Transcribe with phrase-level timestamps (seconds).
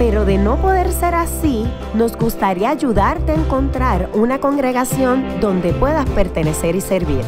[0.00, 6.08] pero de no poder ser así, nos gustaría ayudarte a encontrar una congregación donde puedas
[6.08, 7.20] pertenecer y servir.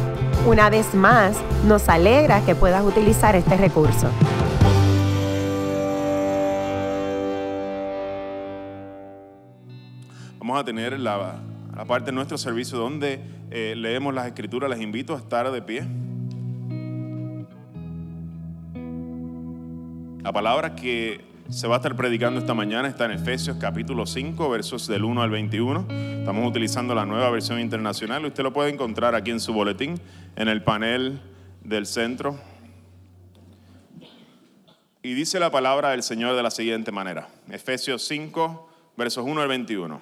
[0.47, 4.09] Una vez más, nos alegra que puedas utilizar este recurso.
[10.39, 11.35] Vamos a tener la,
[11.87, 13.19] parte de nuestro servicio donde
[13.51, 14.67] eh, leemos las escrituras.
[14.71, 15.83] Les invito a estar de pie.
[20.23, 24.49] La palabra que se va a estar predicando esta mañana está en Efesios capítulo 5,
[24.49, 25.87] versos del 1 al 21.
[26.19, 28.25] Estamos utilizando la nueva versión internacional.
[28.25, 29.99] Usted lo puede encontrar aquí en su boletín,
[30.35, 31.21] en el panel
[31.63, 32.39] del centro.
[35.01, 37.27] Y dice la palabra del Señor de la siguiente manera.
[37.49, 40.01] Efesios 5, versos 1 al 21.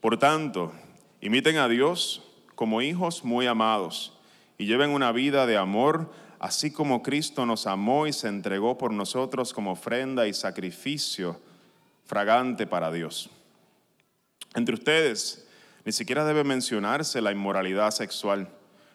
[0.00, 0.72] Por tanto,
[1.20, 2.22] imiten a Dios
[2.54, 4.18] como hijos muy amados
[4.58, 8.92] y lleven una vida de amor así como Cristo nos amó y se entregó por
[8.92, 11.38] nosotros como ofrenda y sacrificio
[12.06, 13.28] fragante para Dios.
[14.54, 15.46] Entre ustedes
[15.84, 18.48] ni siquiera debe mencionarse la inmoralidad sexual,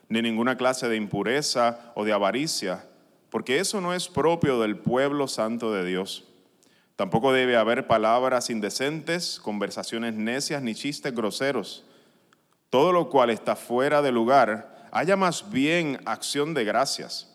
[0.09, 2.83] ni ninguna clase de impureza o de avaricia,
[3.29, 6.25] porque eso no es propio del pueblo santo de Dios.
[6.95, 11.83] Tampoco debe haber palabras indecentes, conversaciones necias ni chistes groseros.
[12.69, 17.34] Todo lo cual está fuera de lugar, haya más bien acción de gracias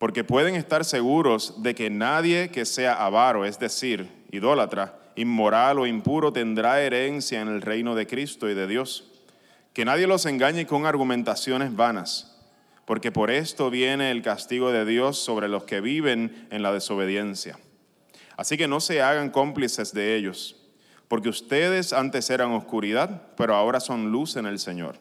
[0.00, 5.86] porque pueden estar seguros de que nadie que sea avaro, es decir, idólatra, inmoral o
[5.86, 9.12] impuro, tendrá herencia en el reino de Cristo y de Dios.
[9.74, 12.34] Que nadie los engañe con argumentaciones vanas,
[12.86, 17.58] porque por esto viene el castigo de Dios sobre los que viven en la desobediencia.
[18.38, 20.56] Así que no se hagan cómplices de ellos,
[21.08, 24.96] porque ustedes antes eran oscuridad, pero ahora son luz en el Señor.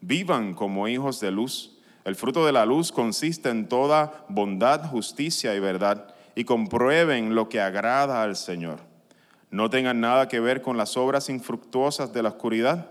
[0.00, 5.54] Vivan como hijos de luz el fruto de la luz consiste en toda bondad, justicia
[5.54, 8.80] y verdad, y comprueben lo que agrada al Señor.
[9.50, 12.90] No tengan nada que ver con las obras infructuosas de la oscuridad,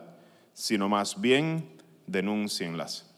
[0.53, 3.09] sino más bien denúncienlas.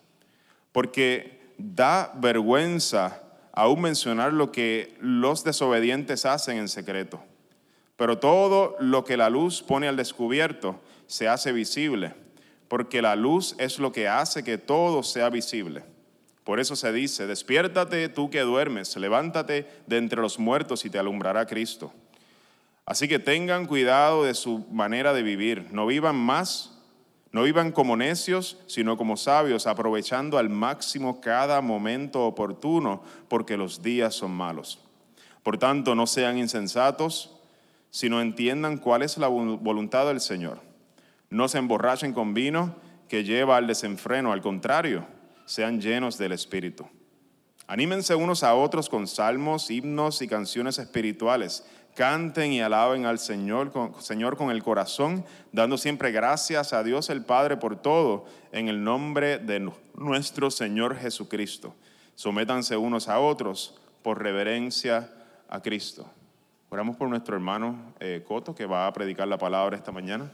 [0.72, 3.24] Porque da vergüenza
[3.54, 7.24] aún mencionar lo que los desobedientes hacen en secreto.
[7.96, 12.14] Pero todo lo que la luz pone al descubierto se hace visible
[12.70, 15.84] porque la luz es lo que hace que todo sea visible.
[16.44, 21.00] Por eso se dice, despiértate tú que duermes, levántate de entre los muertos y te
[21.00, 21.92] alumbrará Cristo.
[22.86, 26.78] Así que tengan cuidado de su manera de vivir, no vivan más,
[27.32, 33.84] no vivan como necios, sino como sabios, aprovechando al máximo cada momento oportuno, porque los
[33.84, 34.80] días son malos.
[35.44, 37.36] Por tanto, no sean insensatos,
[37.92, 40.69] sino entiendan cuál es la voluntad del Señor
[41.30, 42.76] no se emborrachen con vino
[43.08, 45.06] que lleva al desenfreno, al contrario,
[45.46, 46.88] sean llenos del Espíritu.
[47.68, 51.66] Anímense unos a otros con salmos, himnos y canciones espirituales.
[51.96, 57.10] Canten y alaben al Señor con, Señor con el corazón, dando siempre gracias a Dios
[57.10, 61.76] el Padre por todo, en el nombre de nuestro Señor Jesucristo.
[62.16, 65.12] Sométanse unos a otros por reverencia
[65.48, 66.10] a Cristo.
[66.70, 70.32] Oramos por nuestro hermano eh, Coto, que va a predicar la palabra esta mañana.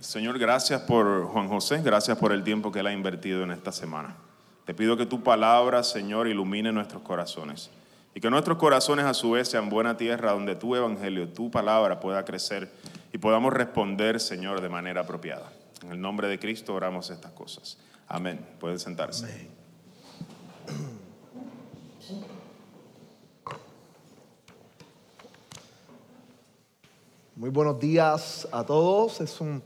[0.00, 3.70] Señor, gracias por Juan José, gracias por el tiempo que él ha invertido en esta
[3.70, 4.16] semana.
[4.64, 7.70] Te pido que tu palabra, Señor, ilumine nuestros corazones
[8.14, 12.00] y que nuestros corazones a su vez sean buena tierra donde tu evangelio, tu palabra
[12.00, 12.72] pueda crecer
[13.12, 15.52] y podamos responder, Señor, de manera apropiada.
[15.82, 17.76] En el nombre de Cristo oramos estas cosas.
[18.08, 18.40] Amén.
[18.58, 19.50] Pueden sentarse.
[27.36, 29.20] Muy buenos días a todos.
[29.20, 29.62] Es un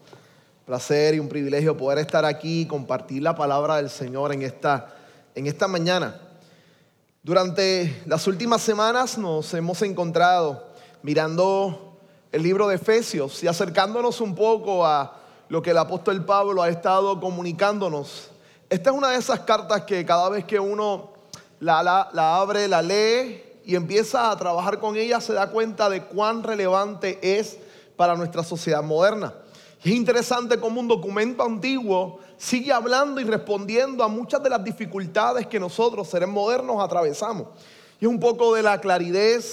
[0.64, 4.94] placer y un privilegio poder estar aquí y compartir la palabra del Señor en esta,
[5.34, 6.19] en esta mañana.
[7.22, 10.66] Durante las últimas semanas nos hemos encontrado
[11.02, 11.99] mirando
[12.32, 16.69] el libro de Efesios y acercándonos un poco a lo que el apóstol Pablo ha
[16.70, 18.31] estado comunicándonos.
[18.70, 21.12] Esta es una de esas cartas que cada vez que uno
[21.60, 25.90] la, la, la abre, la lee y empieza a trabajar con ella, se da cuenta
[25.90, 27.58] de cuán relevante es
[27.96, 29.34] para nuestra sociedad moderna.
[29.84, 35.46] Es interesante cómo un documento antiguo sigue hablando y respondiendo a muchas de las dificultades
[35.46, 37.48] que nosotros, seres modernos, atravesamos.
[38.00, 39.44] Y es un poco de la claridad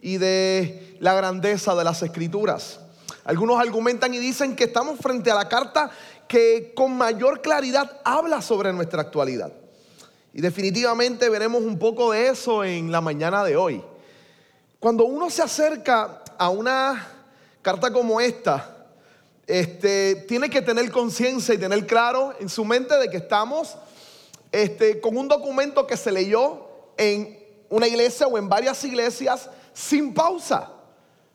[0.00, 2.80] y de la grandeza de las escrituras.
[3.22, 5.90] Algunos argumentan y dicen que estamos frente a la carta
[6.26, 9.52] que con mayor claridad habla sobre nuestra actualidad.
[10.32, 13.84] Y definitivamente veremos un poco de eso en la mañana de hoy.
[14.78, 17.08] Cuando uno se acerca a una
[17.60, 18.79] carta como esta,
[19.50, 23.76] este, tiene que tener conciencia y tener claro en su mente de que estamos
[24.52, 27.36] este, con un documento que se leyó en
[27.68, 30.70] una iglesia o en varias iglesias sin pausa,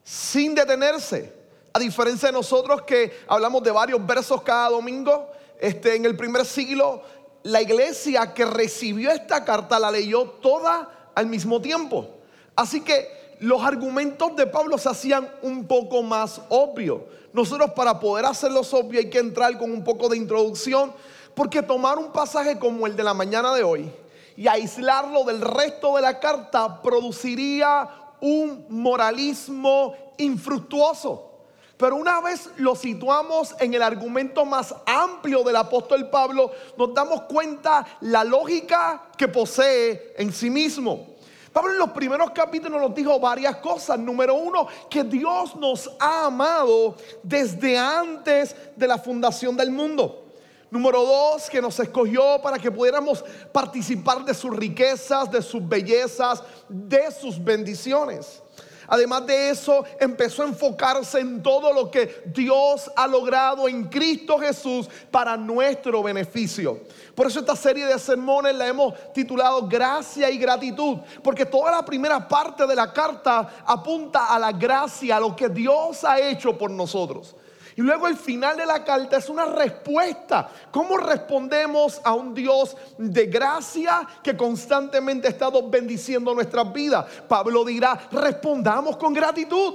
[0.01, 1.33] sin detenerse.
[1.73, 5.29] A diferencia de nosotros que hablamos de varios versos cada domingo,
[5.59, 7.01] este, en el primer siglo,
[7.43, 12.11] la iglesia que recibió esta carta la leyó toda al mismo tiempo.
[12.55, 17.01] Así que los argumentos de Pablo se hacían un poco más obvios.
[17.35, 20.93] Nosotros para poder hacerlos obvios hay que entrar con un poco de introducción,
[21.33, 23.91] porque tomar un pasaje como el de la mañana de hoy
[24.37, 27.89] y aislarlo del resto de la carta produciría
[28.21, 31.33] un moralismo infructuoso.
[31.75, 37.23] Pero una vez lo situamos en el argumento más amplio del apóstol Pablo, nos damos
[37.23, 41.14] cuenta la lógica que posee en sí mismo.
[41.55, 43.97] Pablo en los primeros capítulos nos dijo varias cosas.
[43.97, 50.33] Número uno, que Dios nos ha amado desde antes de la fundación del mundo.
[50.69, 53.23] Número dos, que nos escogió para que pudiéramos
[53.53, 58.43] participar de sus riquezas, de sus bellezas, de sus bendiciones.
[58.87, 64.37] Además de eso, empezó a enfocarse en todo lo que Dios ha logrado en Cristo
[64.37, 66.81] Jesús para nuestro beneficio.
[67.15, 71.85] Por eso esta serie de sermones la hemos titulado Gracia y Gratitud, porque toda la
[71.85, 76.57] primera parte de la carta apunta a la gracia, a lo que Dios ha hecho
[76.57, 77.35] por nosotros.
[77.77, 80.49] Y luego el final de la carta es una respuesta.
[80.71, 87.05] ¿Cómo respondemos a un Dios de gracia que constantemente ha estado bendiciendo nuestras vidas?
[87.27, 89.73] Pablo dirá, respondamos con gratitud.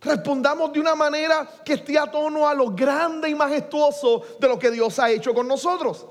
[0.00, 4.58] Respondamos de una manera que esté a tono a lo grande y majestuoso de lo
[4.58, 6.06] que Dios ha hecho con nosotros.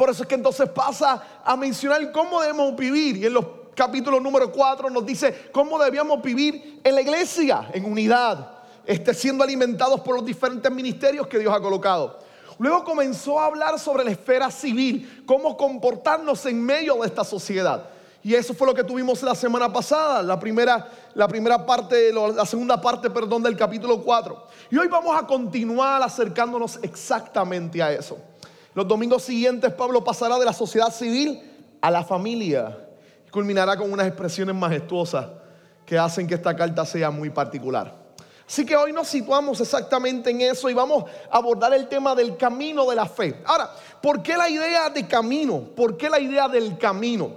[0.00, 3.18] Por eso es que entonces pasa a mencionar cómo debemos vivir.
[3.18, 3.44] Y en los
[3.74, 8.48] capítulos número 4 nos dice cómo debíamos vivir en la iglesia, en unidad
[8.86, 12.18] esté siendo alimentados por los diferentes ministerios que Dios ha colocado.
[12.56, 17.84] Luego comenzó a hablar sobre la esfera civil, cómo comportarnos en medio de esta sociedad.
[18.22, 22.46] Y eso fue lo que tuvimos la semana pasada, la primera, la primera parte, la
[22.46, 24.46] segunda parte, perdón, del capítulo 4.
[24.70, 28.16] Y hoy vamos a continuar acercándonos exactamente a eso.
[28.74, 31.40] Los domingos siguientes Pablo pasará de la sociedad civil
[31.80, 32.78] a la familia
[33.26, 35.26] y culminará con unas expresiones majestuosas
[35.84, 38.00] que hacen que esta carta sea muy particular.
[38.46, 42.36] Así que hoy nos situamos exactamente en eso y vamos a abordar el tema del
[42.36, 43.42] camino de la fe.
[43.44, 43.70] Ahora,
[44.02, 45.60] ¿por qué la idea de camino?
[45.74, 47.32] ¿Por qué la idea del camino?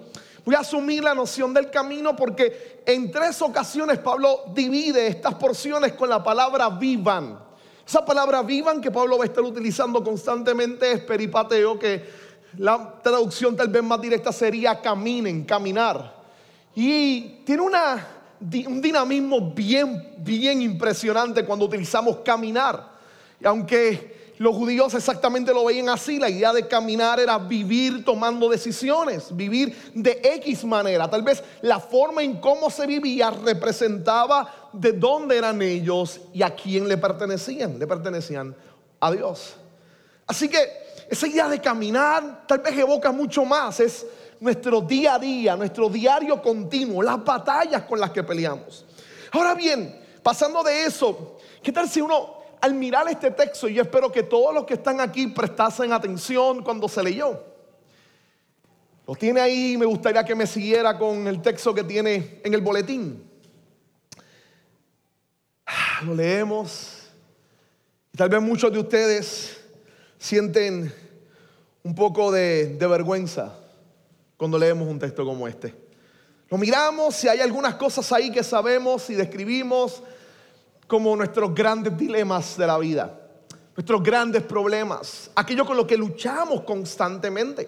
[0.45, 5.93] Voy a asumir la noción del camino porque en tres ocasiones Pablo divide estas porciones
[5.93, 7.42] con la palabra vivan.
[7.85, 12.03] Esa palabra vivan que Pablo va a estar utilizando constantemente es peripateo, que
[12.57, 16.23] la traducción tal vez más directa sería caminen, caminar.
[16.75, 18.07] Y tiene una
[18.67, 22.91] un dinamismo bien, bien impresionante cuando utilizamos caminar.
[23.39, 28.49] Y aunque los judíos exactamente lo veían así, la idea de caminar era vivir tomando
[28.49, 31.09] decisiones, vivir de X manera.
[31.09, 36.55] Tal vez la forma en cómo se vivía representaba de dónde eran ellos y a
[36.55, 37.77] quién le pertenecían.
[37.77, 38.55] Le pertenecían
[38.99, 39.55] a Dios.
[40.25, 40.57] Así que
[41.09, 43.79] esa idea de caminar tal vez evoca mucho más.
[43.79, 44.05] Es
[44.39, 48.83] nuestro día a día, nuestro diario continuo, las batallas con las que peleamos.
[49.31, 53.81] Ahora bien, pasando de eso, ¿qué tal si uno al mirar este texto, y yo
[53.81, 57.43] espero que todos los que están aquí prestasen atención cuando se leyó?
[59.05, 62.61] Lo tiene ahí, me gustaría que me siguiera con el texto que tiene en el
[62.61, 63.21] boletín.
[65.65, 67.09] Ah, lo leemos.
[68.13, 69.59] Y tal vez muchos de ustedes
[70.17, 70.93] sienten
[71.83, 73.59] un poco de, de vergüenza
[74.37, 75.75] cuando leemos un texto como este.
[76.47, 80.01] Lo miramos si hay algunas cosas ahí que sabemos y describimos
[80.93, 83.19] como nuestros grandes dilemas de la vida,
[83.75, 87.67] nuestros grandes problemas, aquello con lo que luchamos constantemente.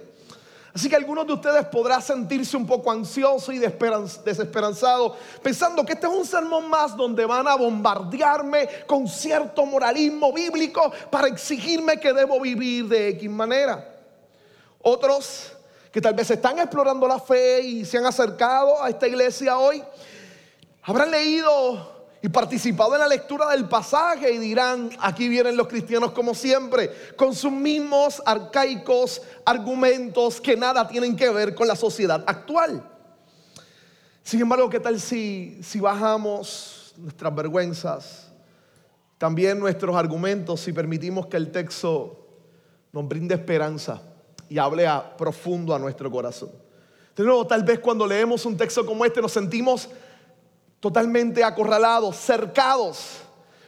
[0.71, 6.05] Así que algunos de ustedes podrán sentirse un poco ansiosos y desesperanzados, pensando que este
[6.05, 12.13] es un sermón más donde van a bombardearme con cierto moralismo bíblico para exigirme que
[12.13, 13.91] debo vivir de X manera.
[14.83, 15.51] Otros
[15.91, 19.81] que tal vez están explorando la fe y se han acercado a esta iglesia hoy,
[20.83, 21.94] habrán leído
[22.25, 26.89] y participado en la lectura del pasaje y dirán, aquí vienen los cristianos como siempre,
[27.15, 32.83] con sus mismos arcaicos argumentos que nada tienen que ver con la sociedad actual.
[34.23, 38.31] Sin embargo, ¿qué tal si, si bajamos nuestras vergüenzas,
[39.19, 42.27] también nuestros argumentos si permitimos que el texto
[42.91, 44.01] nos brinde esperanza
[44.49, 46.49] y hable a profundo a nuestro corazón.
[47.15, 49.89] De nuevo, tal vez cuando leemos un texto como este nos sentimos
[50.85, 53.17] totalmente acorralados, cercados,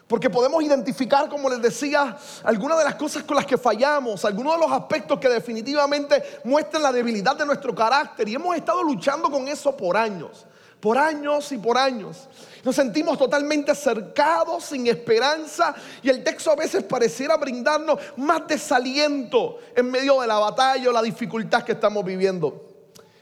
[0.05, 4.53] porque podemos identificar, como les decía, algunas de las cosas con las que fallamos, algunos
[4.53, 9.31] de los aspectos que definitivamente muestran la debilidad de nuestro carácter y hemos estado luchando
[9.31, 10.45] con eso por años,
[10.79, 12.29] por años y por años.
[12.63, 19.57] Nos sentimos totalmente cercados, sin esperanza, y el texto a veces pareciera brindarnos más desaliento
[19.75, 22.63] en medio de la batalla o la dificultad que estamos viviendo.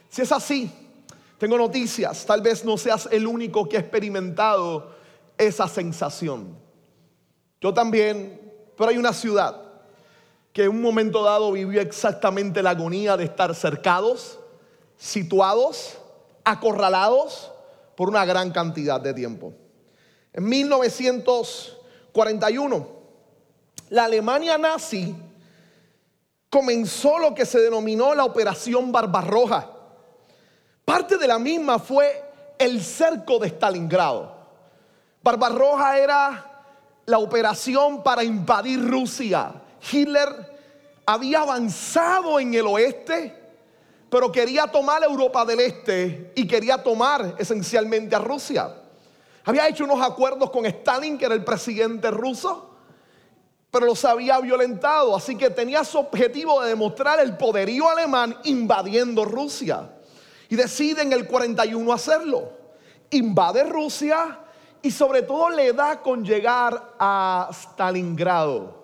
[0.10, 0.85] Si es así,
[1.38, 4.96] tengo noticias, tal vez no seas el único que ha experimentado
[5.38, 6.58] esa sensación.
[7.60, 8.40] Yo también,
[8.78, 9.62] pero hay una ciudad
[10.54, 14.40] que en un momento dado vivió exactamente la agonía de estar cercados,
[14.98, 15.98] situados,
[16.46, 17.52] acorralados
[17.98, 19.52] por una gran cantidad de tiempo.
[20.32, 22.88] En 1941,
[23.90, 25.14] la Alemania nazi
[26.50, 29.75] comenzó lo que se denominó la Operación Barbarroja.
[30.86, 32.24] Parte de la misma fue
[32.60, 34.36] el cerco de Stalingrado.
[35.24, 36.52] Barbarroja era
[37.08, 39.52] la operación para invadir Rusia.
[39.92, 40.54] Hitler
[41.08, 43.36] había avanzado en el oeste,
[44.10, 48.76] pero quería tomar Europa del Este y quería tomar esencialmente a Rusia.
[49.44, 52.76] Había hecho unos acuerdos con Stalin, que era el presidente ruso,
[53.72, 59.26] pero los había violentado, así que tenía su objetivo de demostrar el poderío alemán invadiendo
[59.26, 59.90] Rusia.
[60.50, 62.50] Y decide en el 41 hacerlo.
[63.12, 64.40] Invade Rusia
[64.82, 68.84] y sobre todo le da con llegar a Stalingrado.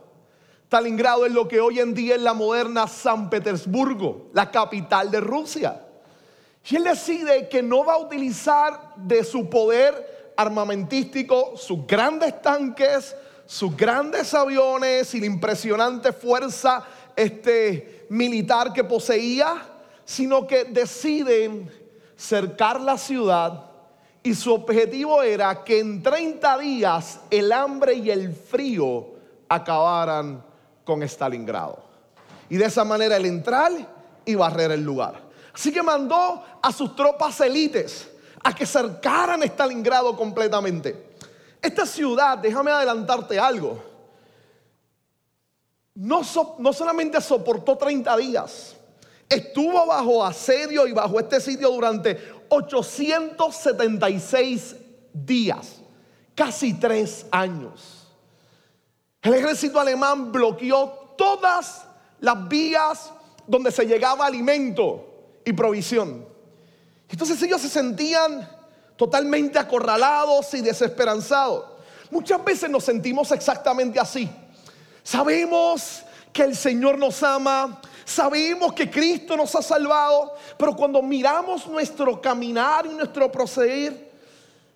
[0.67, 5.19] Stalingrado es lo que hoy en día es la moderna San Petersburgo, la capital de
[5.19, 5.81] Rusia.
[6.69, 13.15] Y él decide que no va a utilizar de su poder armamentístico sus grandes tanques,
[13.45, 16.83] sus grandes aviones y la impresionante fuerza
[17.15, 19.70] este, militar que poseía,
[20.11, 21.71] sino que deciden
[22.17, 23.63] cercar la ciudad
[24.21, 29.07] y su objetivo era que en 30 días el hambre y el frío
[29.47, 30.43] acabaran
[30.83, 31.81] con Stalingrado.
[32.49, 33.71] Y de esa manera el entrar
[34.25, 35.15] y barrer el lugar.
[35.53, 38.09] Así que mandó a sus tropas élites
[38.43, 41.15] a que cercaran Stalingrado completamente.
[41.61, 43.81] Esta ciudad, déjame adelantarte algo,
[45.95, 46.21] no,
[46.59, 48.75] no solamente soportó 30 días,
[49.31, 52.17] estuvo bajo asedio y bajo este sitio durante
[52.49, 54.75] 876
[55.13, 55.77] días,
[56.35, 58.09] casi tres años.
[59.21, 61.85] El ejército alemán bloqueó todas
[62.19, 63.13] las vías
[63.47, 66.27] donde se llegaba alimento y provisión.
[67.07, 68.49] Entonces ellos se sentían
[68.97, 71.65] totalmente acorralados y desesperanzados.
[72.09, 74.29] Muchas veces nos sentimos exactamente así.
[75.03, 81.65] Sabemos que el Señor nos ama, Sabemos que Cristo nos ha salvado, pero cuando miramos
[81.67, 84.11] nuestro caminar y nuestro proceder,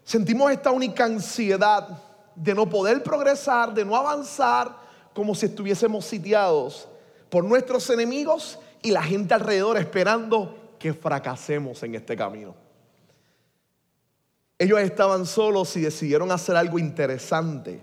[0.06, 1.86] sentimos esta única ansiedad
[2.34, 4.74] de no poder progresar, de no avanzar,
[5.14, 6.88] como si estuviésemos sitiados
[7.30, 12.56] por nuestros enemigos y la gente alrededor esperando que fracasemos en este camino.
[14.58, 17.82] Ellos estaban solos y decidieron hacer algo interesante.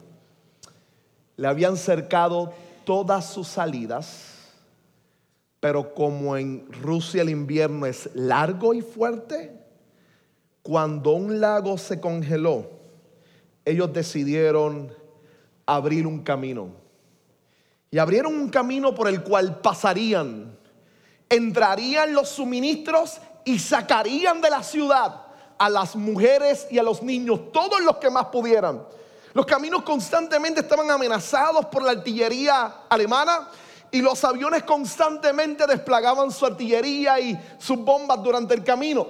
[1.37, 2.55] Le habían cercado
[2.87, 4.32] todas sus salidas
[5.63, 9.57] pero como en Rusia el invierno es largo y fuerte,
[10.61, 12.69] cuando un lago se congeló,
[13.65, 14.93] ellos decidieron
[15.65, 16.71] abrir un camino.
[17.93, 20.59] Y abrieron un camino por el cual pasarían,
[21.29, 25.27] entrarían los suministros y sacarían de la ciudad
[25.59, 28.83] a las mujeres y a los niños, todos los que más pudieran.
[29.33, 33.49] Los caminos constantemente estaban amenazados por la artillería alemana
[33.93, 39.07] y los aviones constantemente desplegaban su artillería y sus bombas durante el camino.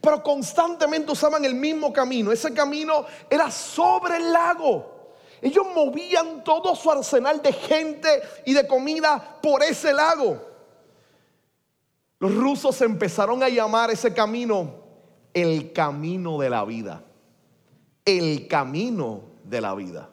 [0.00, 2.32] Pero constantemente usaban el mismo camino.
[2.32, 5.14] Ese camino era sobre el lago.
[5.40, 10.44] Ellos movían todo su arsenal de gente y de comida por ese lago.
[12.18, 14.88] Los rusos empezaron a llamar ese camino
[15.32, 17.04] el camino de la vida.
[18.04, 20.08] El camino de la vida.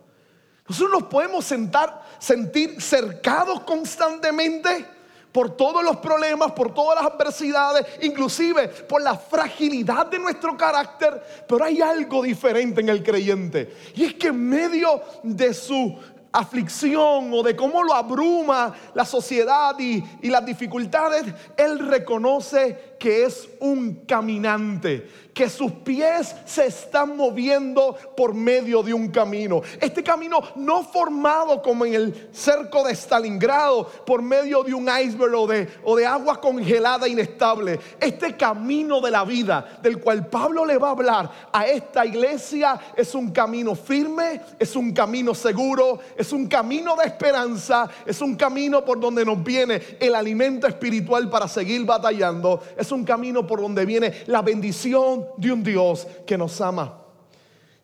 [0.68, 4.86] Nosotros nos podemos sentar, sentir cercados constantemente
[5.32, 11.22] por todos los problemas, por todas las adversidades, inclusive por la fragilidad de nuestro carácter,
[11.48, 13.76] pero hay algo diferente en el creyente.
[13.96, 16.00] Y es que en medio de su
[16.32, 21.26] aflicción o de cómo lo abruma la sociedad y, y las dificultades,
[21.58, 28.94] Él reconoce que es un caminante, que sus pies se están moviendo por medio de
[28.94, 29.62] un camino.
[29.82, 35.36] Este camino no formado como en el cerco de Stalingrado por medio de un iceberg
[35.36, 37.80] o de, o de agua congelada inestable.
[38.00, 42.80] Este camino de la vida del cual Pablo le va a hablar a esta iglesia
[42.96, 48.36] es un camino firme, es un camino seguro, es un camino de esperanza, es un
[48.36, 52.64] camino por donde nos viene el alimento espiritual para seguir batallando.
[52.92, 57.02] Un camino por donde viene la bendición de un Dios que nos ama.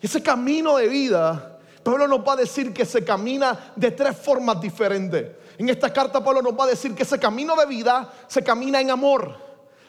[0.01, 4.60] Ese camino de vida, Pablo nos va a decir que se camina de tres formas
[4.60, 5.31] diferentes.
[5.58, 8.81] En esta carta Pablo nos va a decir que ese camino de vida se camina
[8.81, 9.36] en amor,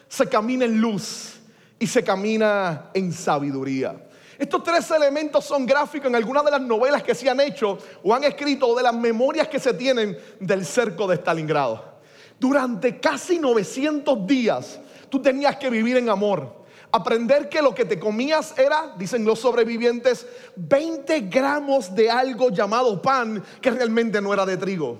[0.07, 1.39] se camina en luz
[1.79, 3.95] y se camina en sabiduría.
[4.37, 8.13] Estos tres elementos son gráficos en algunas de las novelas que se han hecho o
[8.13, 11.93] han escrito o de las memorias que se tienen del cerco de Stalingrado.
[12.39, 14.79] Durante casi 900 días
[15.13, 16.51] tú tenías que vivir en amor.
[16.91, 22.99] Aprender que lo que te comías era, dicen los sobrevivientes, 20 gramos de algo llamado
[22.99, 24.97] pan que realmente no era de trigo.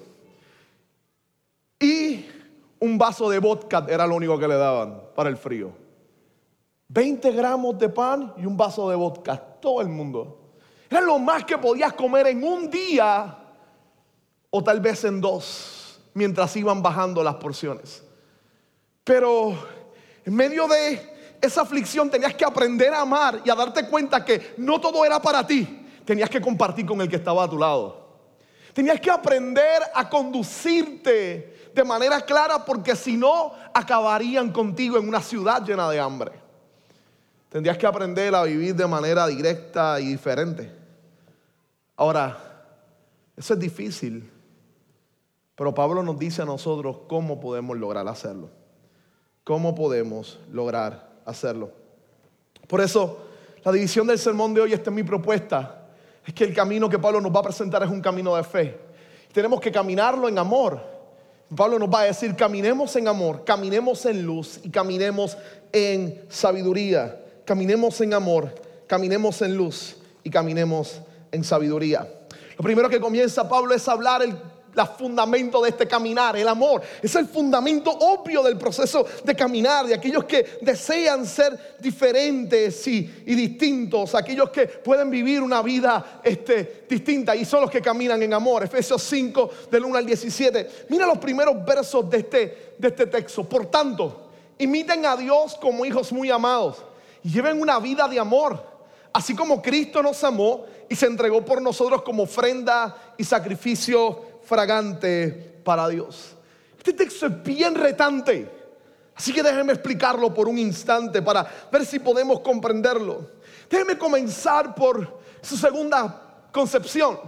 [1.79, 2.27] Y
[2.77, 5.71] un vaso de vodka era lo único que le daban para el frío.
[6.89, 10.51] 20 gramos de pan y un vaso de vodka, todo el mundo.
[10.91, 13.35] Era lo más que podías comer en un día
[14.51, 18.03] o tal vez en dos mientras iban bajando las porciones.
[19.03, 19.57] Pero
[20.25, 24.53] en medio de esa aflicción tenías que aprender a amar y a darte cuenta que
[24.57, 25.85] no todo era para ti.
[26.05, 28.03] Tenías que compartir con el que estaba a tu lado.
[28.73, 35.21] Tenías que aprender a conducirte de manera clara porque si no acabarían contigo en una
[35.21, 36.31] ciudad llena de hambre.
[37.49, 40.71] Tendrías que aprender a vivir de manera directa y diferente.
[41.95, 42.37] Ahora,
[43.35, 44.33] eso es difícil
[45.55, 48.49] pero Pablo nos dice a nosotros cómo podemos lograr hacerlo.
[49.43, 51.71] ¿Cómo podemos lograr hacerlo?
[52.67, 53.19] Por eso,
[53.63, 55.87] la división del sermón de hoy, esta es mi propuesta,
[56.25, 58.79] es que el camino que Pablo nos va a presentar es un camino de fe.
[59.33, 60.79] Tenemos que caminarlo en amor.
[61.53, 65.37] Pablo nos va a decir, caminemos en amor, caminemos en luz y caminemos
[65.71, 67.19] en sabiduría.
[67.45, 68.55] Caminemos en amor,
[68.87, 71.01] caminemos en luz y caminemos
[71.31, 72.07] en sabiduría.
[72.57, 74.37] Lo primero que comienza Pablo es hablar el
[74.73, 76.81] la fundamento de este caminar, el amor.
[77.01, 83.01] Es el fundamento obvio del proceso de caminar, de aquellos que desean ser diferentes y,
[83.25, 88.33] distintos, aquellos que pueden vivir una vida este, distinta y son los que caminan en
[88.33, 88.63] amor.
[88.63, 90.69] Efesios 5, del 1 al 17.
[90.89, 93.43] Mira los primeros versos este, de este texto.
[93.43, 96.77] Por tanto, imiten a Dios como hijos muy amados
[97.23, 98.73] y lleven una vida de amor.
[99.13, 105.59] Así como Cristo nos amó y se entregó por nosotros como ofrenda y sacrificio fragante
[105.63, 106.35] para Dios.
[106.77, 108.63] Este texto es bien retante.
[109.15, 113.29] Así que déjenme explicarlo por un instante para ver si podemos comprenderlo.
[113.69, 117.19] Déjenme comenzar por su segunda concepción.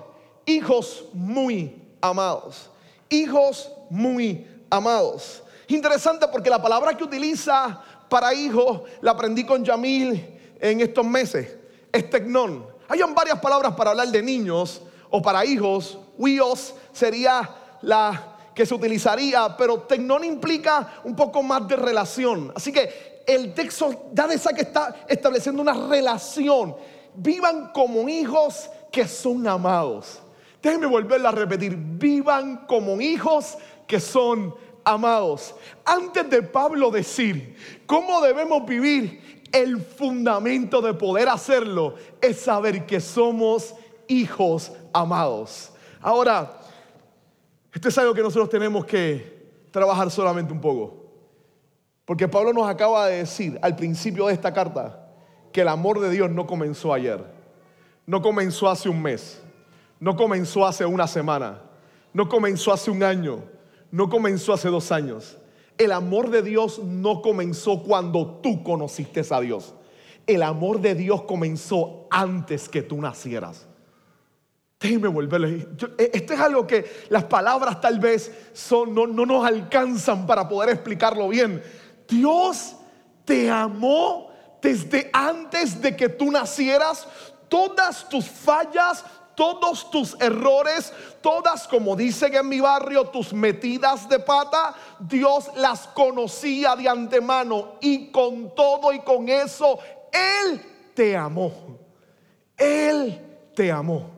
[0.45, 2.69] Hijos muy amados.
[3.09, 5.43] Hijos muy amados.
[5.67, 11.55] Interesante porque la palabra que utiliza para hijo la aprendí con Yamil en estos meses.
[11.91, 12.65] Es tecnón.
[12.87, 14.81] Hay varias palabras para hablar de niños
[15.15, 15.97] o para hijos.
[16.17, 17.49] Huios sería
[17.81, 22.51] la que se utilizaría, pero tecnón implica un poco más de relación.
[22.53, 26.75] Así que el texto ya de esa que está estableciendo una relación.
[27.15, 30.19] Vivan como hijos que son amados.
[30.61, 31.77] Déjenme volverla a repetir.
[31.77, 35.55] Vivan como hijos que son amados.
[35.85, 42.99] Antes de Pablo decir cómo debemos vivir, el fundamento de poder hacerlo es saber que
[42.99, 43.73] somos
[44.07, 45.71] hijos amados.
[46.01, 46.53] Ahora,
[47.73, 51.05] esto es algo que nosotros tenemos que trabajar solamente un poco.
[52.05, 55.07] Porque Pablo nos acaba de decir al principio de esta carta
[55.51, 57.23] que el amor de Dios no comenzó ayer,
[58.05, 59.41] no comenzó hace un mes,
[59.99, 61.61] no comenzó hace una semana,
[62.13, 63.43] no comenzó hace un año,
[63.91, 65.37] no comenzó hace dos años.
[65.77, 69.73] El amor de Dios no comenzó cuando tú conociste a Dios.
[70.25, 73.67] El amor de Dios comenzó antes que tú nacieras.
[75.97, 80.47] Eh, esto es algo que las palabras tal vez son, no, no nos alcanzan para
[80.47, 81.61] poder explicarlo bien.
[82.07, 82.75] Dios
[83.25, 84.29] te amó
[84.61, 87.07] desde antes de que tú nacieras.
[87.49, 89.03] Todas tus fallas,
[89.35, 95.87] todos tus errores, todas, como dicen en mi barrio, tus metidas de pata, Dios las
[95.87, 99.77] conocía de antemano y con todo y con eso,
[100.11, 100.61] Él
[100.93, 101.51] te amó.
[102.57, 103.21] Él
[103.53, 104.14] te amó.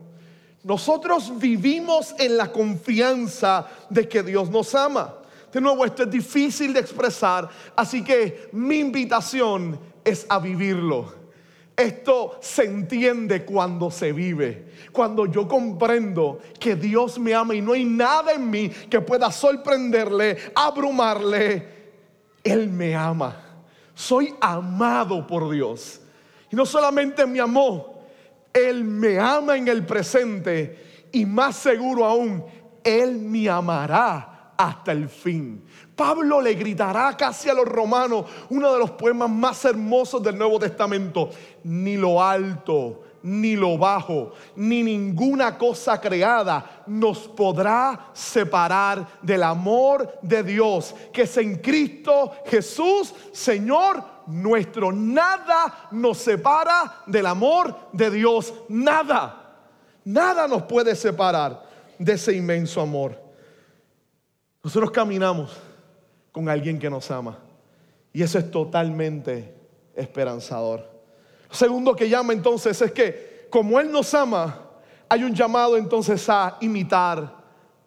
[0.67, 5.15] Nosotros vivimos en la confianza de que Dios nos ama.
[5.49, 11.15] De nuevo, esto es difícil de expresar, así que mi invitación es a vivirlo.
[11.73, 17.71] Esto se entiende cuando se vive, cuando yo comprendo que Dios me ama y no
[17.71, 21.65] hay nada en mí que pueda sorprenderle, abrumarle.
[22.43, 23.41] Él me ama.
[23.95, 26.01] Soy amado por Dios.
[26.51, 27.96] Y no solamente me amó,
[28.57, 32.43] Él me ama en el presente y más seguro aún,
[32.83, 35.63] Él me amará hasta el fin.
[35.95, 40.57] Pablo le gritará casi a los romanos uno de los poemas más hermosos del Nuevo
[40.59, 41.29] Testamento.
[41.63, 50.19] Ni lo alto, ni lo bajo, ni ninguna cosa creada nos podrá separar del amor
[50.21, 54.91] de Dios, que es en Cristo Jesús, Señor nuestro.
[54.91, 58.53] Nada nos separa del amor de Dios.
[58.69, 59.43] Nada.
[60.05, 61.63] Nada nos puede separar
[61.97, 63.19] de ese inmenso amor.
[64.63, 65.51] Nosotros caminamos
[66.31, 67.37] con alguien que nos ama.
[68.13, 69.53] Y eso es totalmente
[69.95, 70.85] esperanzador.
[71.49, 74.61] Lo segundo que llama entonces es que como Él nos ama,
[75.09, 77.35] hay un llamado entonces a imitar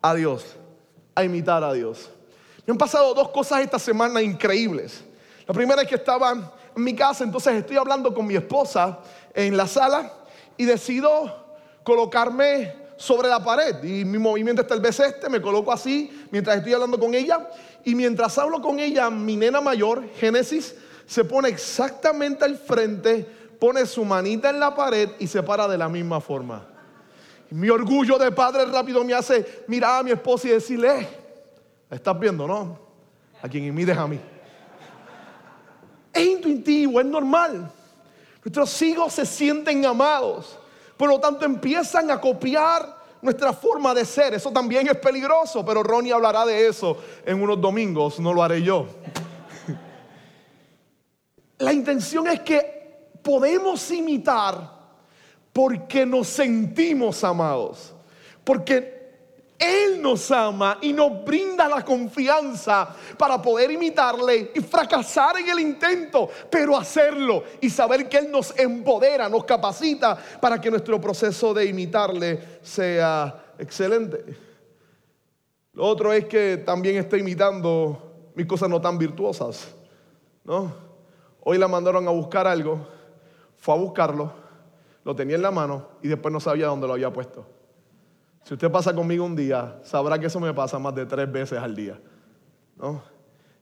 [0.00, 0.56] a Dios.
[1.14, 2.10] A imitar a Dios.
[2.66, 5.04] Me han pasado dos cosas esta semana increíbles.
[5.50, 9.00] La primera es que estaba en mi casa, entonces estoy hablando con mi esposa
[9.34, 10.12] en la sala
[10.56, 13.82] y decido colocarme sobre la pared.
[13.82, 17.50] Y mi movimiento es tal vez este, me coloco así mientras estoy hablando con ella.
[17.84, 23.26] Y mientras hablo con ella, mi nena mayor, Génesis, se pone exactamente al frente,
[23.58, 26.64] pone su manita en la pared y se para de la misma forma.
[27.50, 31.08] Mi orgullo de padre rápido me hace mirar a mi esposa y decirle, eh,
[31.90, 32.78] estás viendo, no?
[33.42, 34.20] A quien imites a mí.
[36.12, 37.70] Es intuitivo, es normal.
[38.44, 40.58] Nuestros hijos se sienten amados.
[40.96, 44.34] Por lo tanto, empiezan a copiar nuestra forma de ser.
[44.34, 48.62] Eso también es peligroso, pero Ronnie hablará de eso en unos domingos, no lo haré
[48.62, 48.86] yo.
[51.58, 54.78] La intención es que podemos imitar
[55.52, 57.92] porque nos sentimos amados,
[58.44, 58.99] porque
[59.60, 65.60] él nos ama y nos brinda la confianza para poder imitarle y fracasar en el
[65.60, 71.52] intento, pero hacerlo y saber que Él nos empodera, nos capacita para que nuestro proceso
[71.52, 74.24] de imitarle sea excelente.
[75.74, 79.68] Lo otro es que también está imitando mis cosas no tan virtuosas.
[80.42, 80.72] ¿no?
[81.42, 82.88] Hoy la mandaron a buscar algo,
[83.58, 84.32] fue a buscarlo,
[85.04, 87.59] lo tenía en la mano y después no sabía dónde lo había puesto.
[88.44, 91.58] Si usted pasa conmigo un día, sabrá que eso me pasa más de tres veces
[91.58, 91.98] al día.
[92.76, 93.02] ¿no?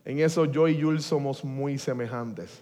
[0.05, 2.61] En eso yo y Jules somos muy semejantes.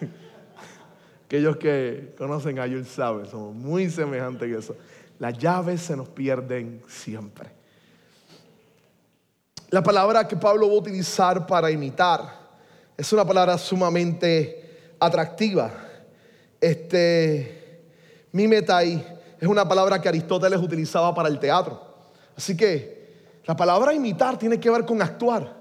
[1.26, 4.76] Aquellos que conocen a Jules saben, somos muy semejantes en eso.
[5.18, 7.50] Las llaves se nos pierden siempre.
[9.70, 12.44] La palabra que Pablo va a utilizar para imitar
[12.96, 15.72] es una palabra sumamente atractiva.
[16.60, 17.82] Este,
[18.32, 19.13] mimetai
[19.44, 21.78] es una palabra que Aristóteles utilizaba para el teatro.
[22.36, 25.54] Así que la palabra imitar tiene que ver con actuar,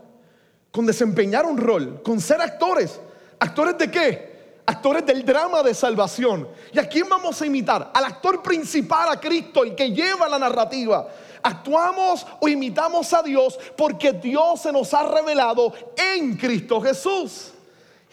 [0.71, 2.99] con desempeñar un rol, con ser actores.
[3.39, 4.61] ¿Actores de qué?
[4.65, 6.47] Actores del drama de salvación.
[6.71, 7.91] ¿Y a quién vamos a imitar?
[7.93, 11.09] Al actor principal, a Cristo, el que lleva la narrativa.
[11.41, 15.73] Actuamos o imitamos a Dios porque Dios se nos ha revelado
[16.15, 17.53] en Cristo Jesús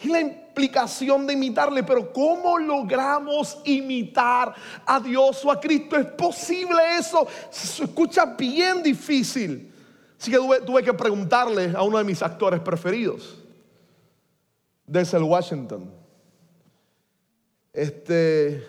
[0.03, 1.83] y la implicación de imitarle.
[1.83, 4.53] Pero ¿cómo logramos imitar
[4.85, 5.97] a Dios o a Cristo?
[5.97, 7.27] ¿Es posible eso?
[7.49, 9.71] Se escucha bien difícil.
[10.19, 13.39] Así que tuve, que preguntarle a uno de mis actores preferidos,
[14.85, 15.91] Denzel Washington.
[17.73, 18.63] Este,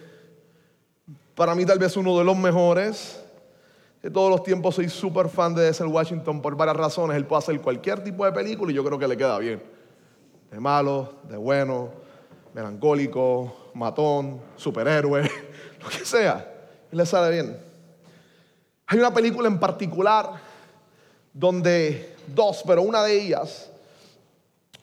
[1.35, 3.19] para mí tal vez uno de los mejores.
[4.03, 7.17] De todos los tiempos soy súper fan de Denzel Washington por varias razones.
[7.17, 9.63] Él puede hacer cualquier tipo de película y yo creo que le queda bien
[10.53, 11.89] de malo, de bueno,
[12.53, 15.23] melancólico, matón, superhéroe,
[15.83, 16.47] lo que sea,
[16.93, 17.57] y le sale bien.
[18.87, 20.33] Hay una película en particular
[21.33, 23.71] donde dos, pero una de ellas,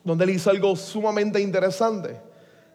[0.03, 2.19] donde él hizo algo sumamente interesante.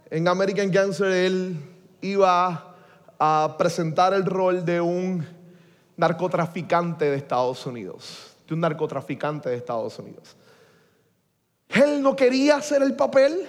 [0.08, 1.56] En American Cancer él
[2.00, 2.76] iba
[3.18, 5.26] a presentar el rol de un
[5.96, 10.36] narcotraficante de Estados Unidos, de un narcotraficante de Estados Unidos.
[11.74, 13.46] Él no quería hacer el papel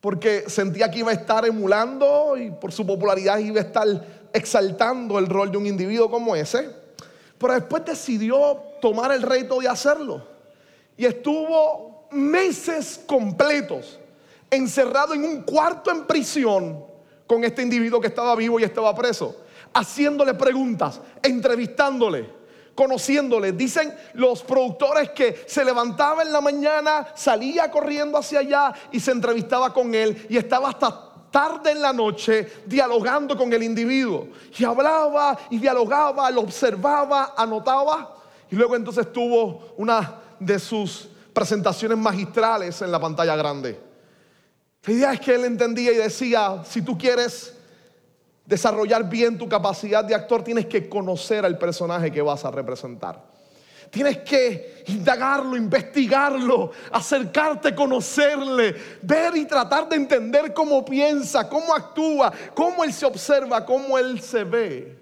[0.00, 3.86] porque sentía que iba a estar emulando y por su popularidad iba a estar
[4.32, 6.68] exaltando el rol de un individuo como ese.
[7.38, 10.26] Pero después decidió tomar el reto de hacerlo.
[10.96, 13.98] Y estuvo meses completos
[14.50, 16.84] encerrado en un cuarto en prisión
[17.26, 22.41] con este individuo que estaba vivo y estaba preso, haciéndole preguntas, entrevistándole
[22.74, 23.52] conociéndole.
[23.52, 29.12] Dicen los productores que se levantaba en la mañana, salía corriendo hacia allá y se
[29.12, 34.28] entrevistaba con él y estaba hasta tarde en la noche dialogando con el individuo.
[34.56, 38.16] Y hablaba y dialogaba, lo observaba, anotaba.
[38.50, 43.80] Y luego entonces tuvo una de sus presentaciones magistrales en la pantalla grande.
[44.84, 47.54] La idea es que él entendía y decía, si tú quieres
[48.44, 53.22] desarrollar bien tu capacidad de actor, tienes que conocer al personaje que vas a representar.
[53.90, 62.32] Tienes que indagarlo, investigarlo, acercarte, conocerle, ver y tratar de entender cómo piensa, cómo actúa,
[62.54, 64.98] cómo él se observa, cómo él se ve.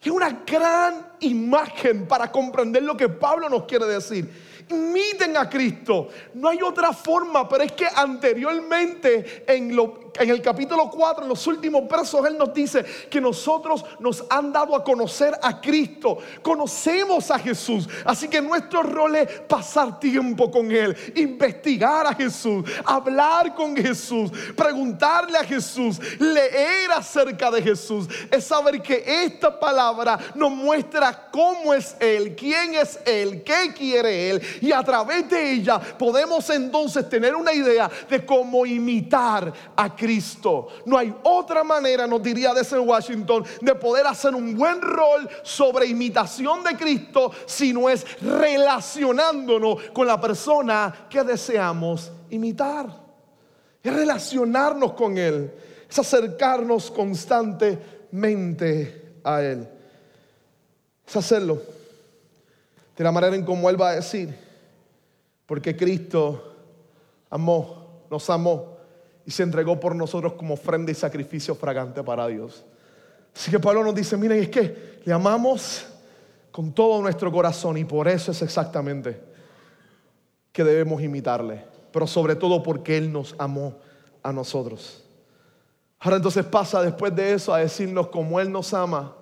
[0.00, 4.30] Es una gran imagen para comprender lo que Pablo nos quiere decir
[4.70, 6.08] imiten a Cristo.
[6.34, 11.28] No hay otra forma, pero es que anteriormente en, lo, en el capítulo 4, en
[11.28, 16.18] los últimos versos, Él nos dice que nosotros nos han dado a conocer a Cristo.
[16.42, 17.88] Conocemos a Jesús.
[18.04, 24.30] Así que nuestro rol es pasar tiempo con Él, investigar a Jesús, hablar con Jesús,
[24.56, 28.06] preguntarle a Jesús, leer acerca de Jesús.
[28.30, 34.30] Es saber que esta palabra nos muestra cómo es Él, quién es Él, qué quiere
[34.30, 39.94] Él y a través de ella podemos entonces tener una idea de cómo imitar a
[39.94, 40.03] Cristo.
[40.84, 45.86] No hay otra manera, nos diría desde Washington, de poder hacer un buen rol sobre
[45.86, 53.02] imitación de Cristo si no es relacionándonos con la persona que deseamos imitar.
[53.82, 55.52] Es relacionarnos con Él,
[55.88, 59.68] es acercarnos constantemente a Él.
[61.06, 61.60] Es hacerlo
[62.96, 64.34] de la manera en como Él va a decir.
[65.46, 66.54] Porque Cristo
[67.28, 68.73] amó, nos amó
[69.26, 72.64] y se entregó por nosotros como ofrenda y sacrificio fragante para Dios.
[73.34, 75.86] Así que Pablo nos dice, miren, es que le amamos
[76.50, 79.20] con todo nuestro corazón y por eso es exactamente
[80.52, 83.78] que debemos imitarle, pero sobre todo porque Él nos amó
[84.22, 85.02] a nosotros.
[85.98, 89.16] Ahora entonces pasa después de eso a decirnos como Él nos ama.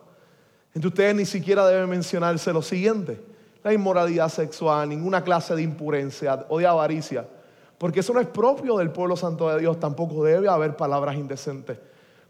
[0.75, 6.47] Entonces ustedes ni siquiera deben mencionarse lo siguiente la inmoralidad sexual, ninguna clase de impurencia
[6.49, 7.27] o de avaricia,
[7.83, 11.77] porque eso no es propio del pueblo santo de Dios, tampoco debe haber palabras indecentes,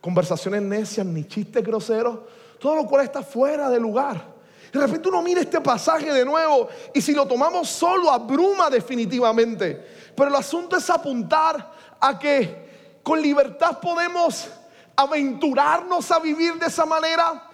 [0.01, 2.21] conversaciones necias, ni chistes groseros,
[2.59, 4.29] todo lo cual está fuera de lugar.
[4.73, 9.75] De repente uno mira este pasaje de nuevo y si lo tomamos solo abruma definitivamente.
[10.17, 14.49] Pero el asunto es apuntar a que con libertad podemos
[14.97, 17.47] aventurarnos a vivir de esa manera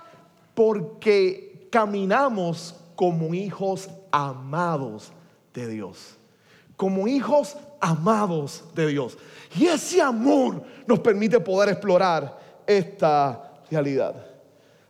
[0.55, 5.11] porque caminamos como hijos amados
[5.53, 6.15] de Dios.
[6.77, 9.17] Como hijos amados de Dios.
[9.57, 14.15] Y ese amor nos permite poder explorar esta realidad.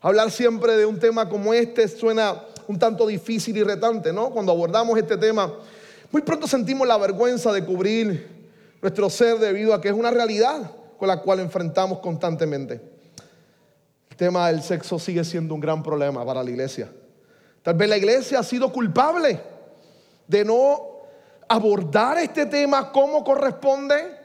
[0.01, 4.31] Hablar siempre de un tema como este suena un tanto difícil y retante, ¿no?
[4.31, 5.53] Cuando abordamos este tema,
[6.11, 8.39] muy pronto sentimos la vergüenza de cubrir
[8.81, 12.81] nuestro ser debido a que es una realidad con la cual enfrentamos constantemente.
[14.11, 16.91] El tema del sexo sigue siendo un gran problema para la iglesia.
[17.63, 19.41] Tal vez la iglesia ha sido culpable
[20.27, 20.88] de no
[21.49, 24.17] abordar este tema como corresponde.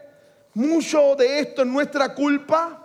[0.54, 2.78] Mucho de esto es nuestra culpa,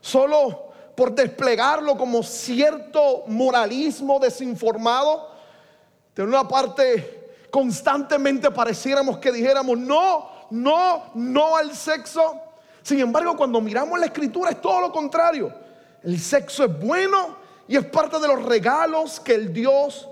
[0.00, 5.30] solo por desplegarlo como cierto moralismo desinformado.
[6.14, 12.40] De una parte, constantemente pareciéramos que dijéramos no, no, no al sexo.
[12.82, 15.52] Sin embargo, cuando miramos la escritura es todo lo contrario.
[16.02, 20.08] El sexo es bueno, y es parte de los regalos que el Dios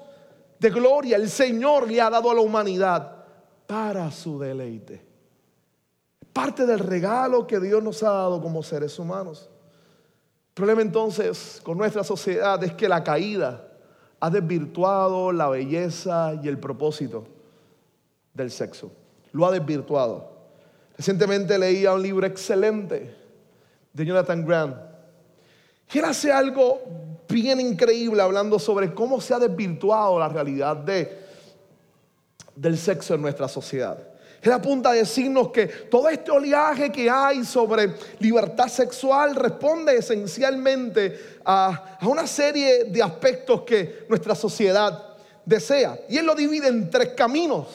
[0.59, 3.22] de gloria, el Señor, le ha dado a la humanidad
[3.67, 5.03] para su deleite.
[6.33, 9.51] Parte del regalo que Dios nos ha dado como seres humanos.
[10.49, 13.69] El problema entonces con nuestra sociedad es que la caída
[14.21, 17.27] ha desvirtuado la belleza y el propósito
[18.35, 18.93] del sexo.
[19.33, 20.31] Lo ha desvirtuado.
[20.97, 23.15] Recientemente leía un libro excelente
[23.93, 24.77] de Jonathan Grant.
[25.93, 26.81] Y él hace algo
[27.29, 31.22] bien increíble hablando sobre cómo se ha desvirtuado la realidad de,
[32.55, 33.99] del sexo en nuestra sociedad.
[34.43, 41.39] Él apunta a decirnos que todo este oleaje que hay sobre libertad sexual responde esencialmente
[41.45, 45.97] a, a, una serie de aspectos que nuestra sociedad desea.
[46.09, 47.69] Y él lo divide en tres caminos.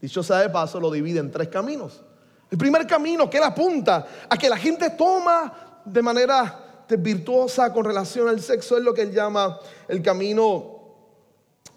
[0.00, 2.00] Dicho sea de paso, lo divide en tres caminos.
[2.48, 7.84] El primer camino que él apunta a que la gente toma de manera virtuosa con
[7.84, 10.76] relación al sexo es lo que él llama el camino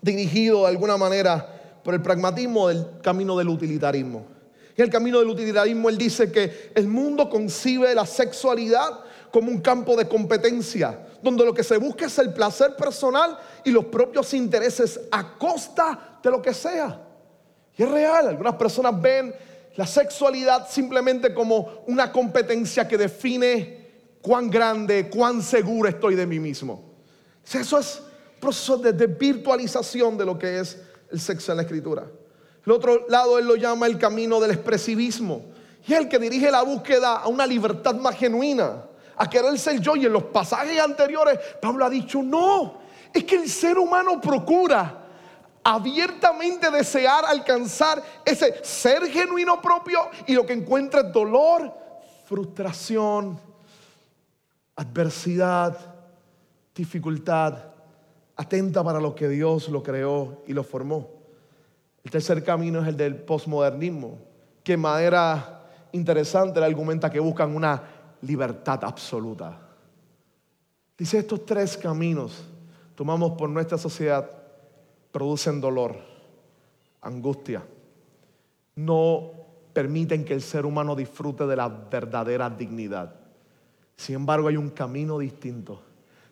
[0.01, 1.58] dirigido de alguna manera
[1.89, 4.23] por el pragmatismo del camino del utilitarismo.
[4.77, 8.99] En el camino del utilitarismo él dice que el mundo concibe la sexualidad
[9.31, 13.71] como un campo de competencia, donde lo que se busca es el placer personal y
[13.71, 17.01] los propios intereses a costa de lo que sea.
[17.75, 19.33] Y es real, algunas personas ven
[19.75, 23.87] la sexualidad simplemente como una competencia que define
[24.21, 26.83] cuán grande, cuán seguro estoy de mí mismo.
[27.51, 28.03] Eso es
[28.39, 30.77] proceso de, virtualización de lo que es
[31.11, 32.05] el sexo en la escritura.
[32.65, 35.45] El otro lado él lo llama el camino del expresivismo.
[35.87, 38.83] Y es el que dirige la búsqueda a una libertad más genuina,
[39.15, 39.95] a querer ser yo.
[39.95, 42.79] Y en los pasajes anteriores, Pablo ha dicho, no,
[43.13, 45.05] es que el ser humano procura
[45.63, 51.73] abiertamente desear alcanzar ese ser genuino propio y lo que encuentra es dolor,
[52.25, 53.39] frustración,
[54.75, 55.77] adversidad,
[56.73, 57.68] dificultad,
[58.39, 61.09] atenta para lo que Dios lo creó y lo formó.
[62.05, 64.17] El tercer camino es el del posmodernismo,
[64.63, 67.83] que de manera interesante le argumenta que buscan una
[68.21, 69.59] libertad absoluta.
[70.97, 72.45] Dice, estos tres caminos
[72.95, 74.29] tomamos por nuestra sociedad
[75.11, 75.97] producen dolor,
[77.01, 77.61] angustia,
[78.75, 79.31] no
[79.73, 83.13] permiten que el ser humano disfrute de la verdadera dignidad.
[83.97, 85.88] Sin embargo, hay un camino distinto.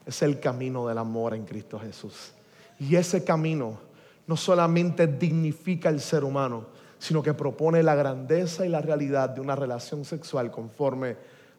[0.08, 2.32] Es el camino del amor en Cristo Jesús.
[2.80, 3.78] Y ese camino
[4.26, 6.66] no solamente dignifica al ser humano,
[6.98, 11.18] sino que propone la grandeza y la realidad de una relación sexual conforme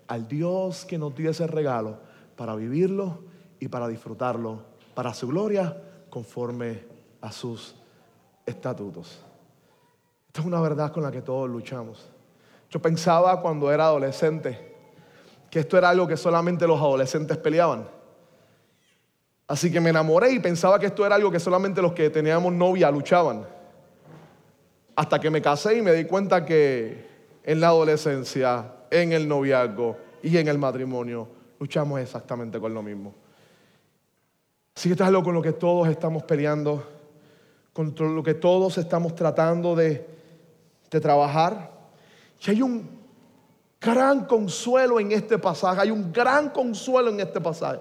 [0.08, 1.98] al Dios que nos dio ese regalo
[2.36, 3.20] para vivirlo
[3.60, 4.62] y para disfrutarlo
[4.94, 5.80] para su gloria
[6.10, 6.82] conforme
[7.20, 7.76] a sus
[8.44, 9.20] estatutos.
[10.26, 12.10] Esta es una verdad con la que todos luchamos.
[12.70, 14.74] Yo pensaba cuando era adolescente
[15.50, 17.88] que esto era algo que solamente los adolescentes peleaban.
[19.48, 22.52] Así que me enamoré y pensaba que esto era algo que solamente los que teníamos
[22.52, 23.46] novia luchaban.
[24.94, 27.08] Hasta que me casé y me di cuenta que
[27.42, 33.14] en la adolescencia, en el noviazgo y en el matrimonio luchamos exactamente con lo mismo.
[34.76, 36.86] Así que esto es algo con lo que todos estamos peleando
[37.72, 40.06] contra lo que todos estamos tratando de,
[40.90, 41.70] de trabajar.
[42.44, 42.86] Y hay un
[43.80, 47.80] gran consuelo en este pasaje, hay un gran consuelo en este pasaje.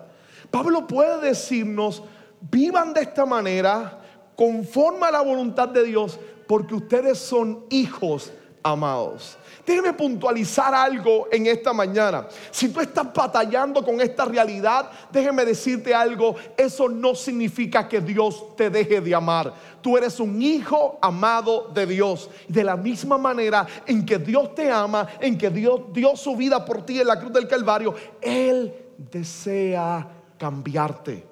[0.51, 2.03] Pablo puede decirnos,
[2.41, 3.99] vivan de esta manera,
[4.36, 8.31] conforme a la voluntad de Dios, porque ustedes son hijos
[8.63, 9.38] amados.
[9.65, 12.27] Déjeme puntualizar algo en esta mañana.
[12.51, 16.36] Si tú estás batallando con esta realidad, déjeme decirte algo.
[16.55, 19.53] Eso no significa que Dios te deje de amar.
[19.81, 22.29] Tú eres un hijo amado de Dios.
[22.47, 26.63] De la misma manera en que Dios te ama, en que Dios dio su vida
[26.63, 31.26] por ti en la cruz del Calvario, Él desea cambiarte.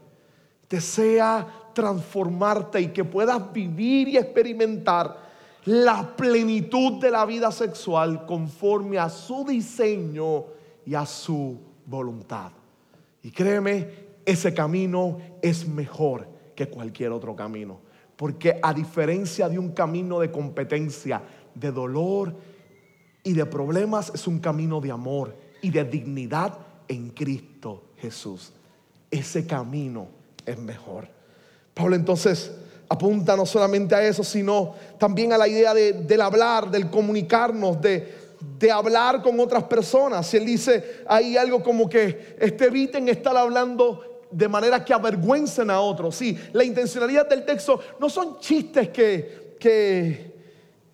[0.69, 5.25] Desea transformarte y que puedas vivir y experimentar
[5.65, 10.45] la plenitud de la vida sexual conforme a su diseño
[10.85, 12.51] y a su voluntad.
[13.23, 17.79] Y créeme, ese camino es mejor que cualquier otro camino.
[18.15, 21.21] Porque a diferencia de un camino de competencia,
[21.53, 22.35] de dolor
[23.23, 28.53] y de problemas, es un camino de amor y de dignidad en Cristo Jesús.
[29.11, 30.07] Ese camino
[30.45, 31.07] es mejor.
[31.73, 32.51] Pablo entonces
[32.87, 38.25] apunta no solamente a eso, sino también a la idea del hablar, del comunicarnos, de,
[38.71, 40.27] hablar con otras personas.
[40.27, 45.69] Si él dice ahí algo como que este, eviten estar hablando de manera que avergüencen
[45.69, 46.15] a otros.
[46.15, 50.35] Sí, la intencionalidad del texto no son chistes que, que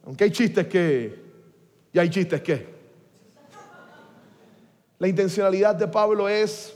[0.06, 1.19] aunque hay chistes que,
[1.93, 2.71] y hay chistes que.
[5.00, 6.74] La intencionalidad de Pablo es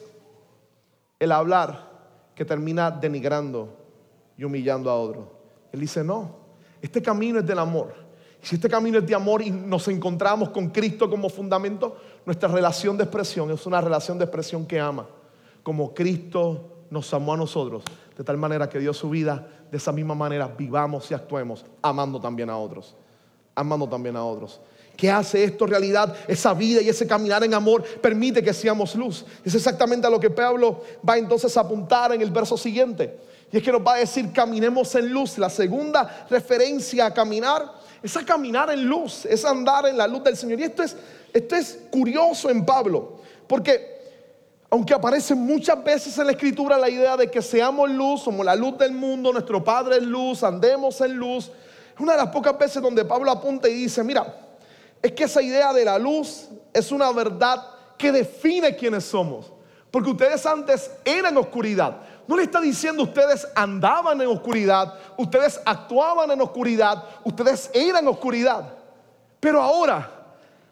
[1.19, 1.91] el hablar
[2.35, 3.77] que termina denigrando
[4.37, 5.31] y humillando a otro.
[5.71, 6.35] Él dice, no,
[6.81, 7.93] este camino es del amor.
[8.41, 12.97] Si este camino es de amor y nos encontramos con Cristo como fundamento, nuestra relación
[12.97, 15.07] de expresión es una relación de expresión que ama,
[15.63, 17.83] como Cristo nos amó a nosotros,
[18.15, 22.19] de tal manera que dio su vida, de esa misma manera vivamos y actuemos, amando
[22.19, 22.95] también a otros,
[23.55, 24.61] amando también a otros.
[24.95, 26.15] ¿Qué hace esto realidad?
[26.27, 29.25] Esa vida y ese caminar en amor permite que seamos luz.
[29.43, 33.17] Es exactamente a lo que Pablo va entonces a apuntar en el verso siguiente.
[33.51, 35.37] Y es que nos va a decir, caminemos en luz.
[35.37, 40.23] La segunda referencia a caminar es a caminar en luz, es andar en la luz
[40.23, 40.59] del Señor.
[40.59, 40.95] Y esto es,
[41.33, 43.95] esto es curioso en Pablo, porque
[44.69, 48.55] aunque aparece muchas veces en la escritura la idea de que seamos luz, somos la
[48.55, 51.45] luz del mundo, nuestro Padre es luz, andemos en luz,
[51.95, 54.44] es una de las pocas veces donde Pablo apunta y dice, mira,
[55.05, 57.63] es que esa idea de la luz es una verdad
[57.95, 59.51] que define quiénes somos.
[59.91, 61.97] Porque ustedes antes eran oscuridad.
[62.27, 68.73] No le está diciendo ustedes andaban en oscuridad, ustedes actuaban en oscuridad, ustedes eran oscuridad.
[69.39, 70.09] Pero ahora,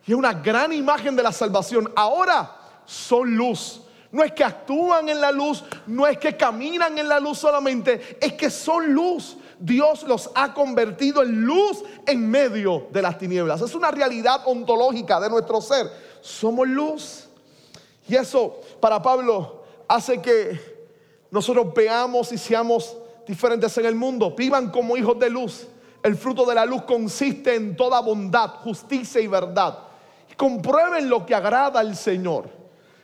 [0.03, 2.55] y es una gran imagen de la salvación, ahora
[2.85, 3.81] son luz.
[4.11, 8.17] No es que actúan en la luz, no es que caminan en la luz solamente,
[8.19, 9.37] es que son luz.
[9.63, 13.61] Dios los ha convertido en luz en medio de las tinieblas.
[13.61, 15.89] Es una realidad ontológica de nuestro ser.
[16.19, 17.29] Somos luz.
[18.09, 20.59] Y eso para Pablo hace que
[21.31, 24.35] nosotros veamos y seamos diferentes en el mundo.
[24.35, 25.65] Vivan como hijos de luz.
[26.03, 29.79] El fruto de la luz consiste en toda bondad, justicia y verdad.
[30.35, 32.49] Comprueben lo que agrada al Señor.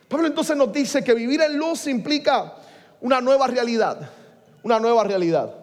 [0.06, 2.56] Pablo entonces nos dice que vivir en luz implica
[3.00, 4.10] una nueva realidad,
[4.62, 5.59] una nueva realidad.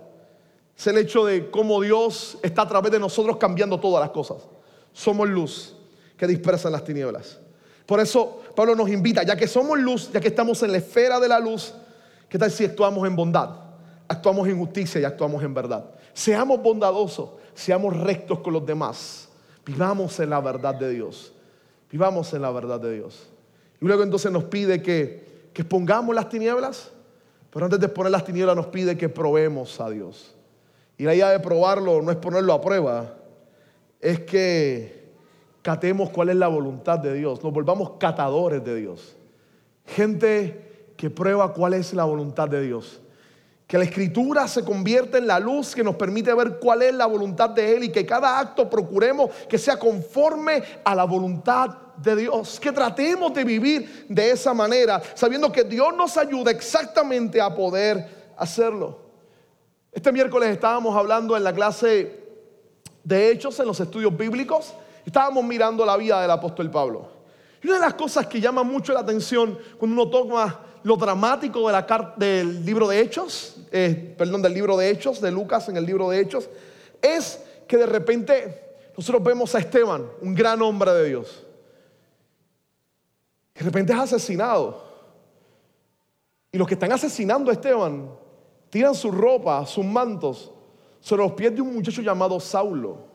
[0.78, 4.38] Es el hecho de cómo Dios está a través de nosotros cambiando todas las cosas.
[4.94, 5.76] Somos luz
[6.16, 7.40] que dispersa las tinieblas.
[7.86, 11.20] Por eso Pablo nos invita, ya que somos luz, ya que estamos en la esfera
[11.20, 11.74] de la luz,
[12.30, 13.50] ¿qué tal si actuamos en bondad?
[14.08, 15.86] Actuamos en justicia y actuamos en verdad.
[16.14, 19.30] Seamos bondadosos, seamos rectos con los demás.
[19.66, 21.34] Vivamos en la verdad de Dios.
[21.92, 23.28] Vivamos en la verdad de Dios.
[23.82, 26.92] Y luego entonces nos pide que, que expongamos las tinieblas,
[27.52, 30.37] pero antes de exponer las tinieblas nos pide que probemos a Dios.
[30.98, 33.14] Y la idea de probarlo no es ponerlo a prueba,
[34.02, 35.12] es que
[35.62, 39.16] catemos cuál es la voluntad de Dios, nos volvamos catadores de Dios.
[39.86, 43.02] Gente que prueba cuál es la voluntad de Dios.
[43.68, 47.06] Que la escritura se convierta en la luz que nos permite ver cuál es la
[47.06, 52.16] voluntad de Él y que cada acto procuremos que sea conforme a la voluntad de
[52.16, 52.60] Dios.
[52.62, 58.34] Que tratemos de vivir de esa manera, sabiendo que Dios nos ayuda exactamente a poder
[58.38, 59.07] hacerlo.
[59.98, 62.20] Este miércoles estábamos hablando en la clase
[63.04, 67.10] de Hechos, en los estudios bíblicos, estábamos mirando la vida del apóstol Pablo.
[67.64, 71.66] Y una de las cosas que llama mucho la atención cuando uno toma lo dramático
[71.66, 75.78] de la del libro de Hechos, eh, perdón, del libro de Hechos, de Lucas en
[75.78, 76.48] el libro de Hechos,
[77.02, 81.44] es que de repente nosotros vemos a Esteban, un gran hombre de Dios.
[83.56, 84.86] De repente es asesinado.
[86.52, 88.12] Y los que están asesinando a Esteban
[88.70, 90.52] tiran su ropa, sus mantos,
[91.00, 93.08] sobre los pies de un muchacho llamado Saulo.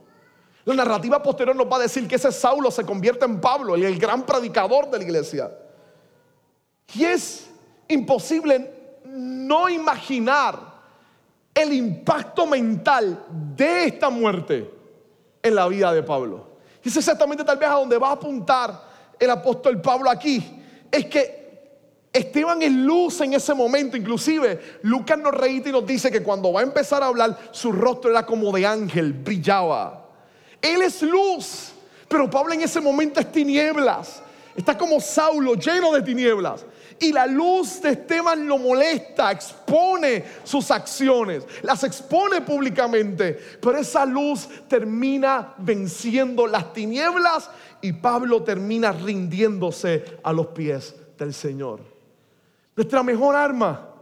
[0.64, 3.98] La narrativa posterior nos va a decir que ese Saulo se convierte en Pablo, el
[3.98, 5.50] gran predicador de la iglesia.
[6.94, 7.50] Y es
[7.88, 10.72] imposible no imaginar
[11.55, 13.24] el impacto mental
[13.57, 14.70] de esta muerte
[15.42, 16.46] en la vida de Pablo.
[16.82, 18.80] Y es exactamente tal vez a donde va a apuntar
[19.18, 20.62] el apóstol Pablo aquí.
[20.90, 21.41] Es que
[22.12, 23.96] Esteban es luz en ese momento.
[23.96, 27.72] Inclusive Lucas nos reíte y nos dice que cuando va a empezar a hablar, su
[27.72, 30.06] rostro era como de ángel, brillaba.
[30.60, 31.72] Él es luz,
[32.08, 34.22] pero Pablo en ese momento es tinieblas.
[34.54, 36.66] Está como Saulo, lleno de tinieblas.
[37.00, 43.38] Y la luz de Esteban lo molesta, expone sus acciones, las expone públicamente.
[43.60, 47.48] Pero esa luz termina venciendo las tinieblas
[47.80, 51.91] y Pablo termina rindiéndose a los pies del Señor.
[52.75, 53.93] Nuestra mejor arma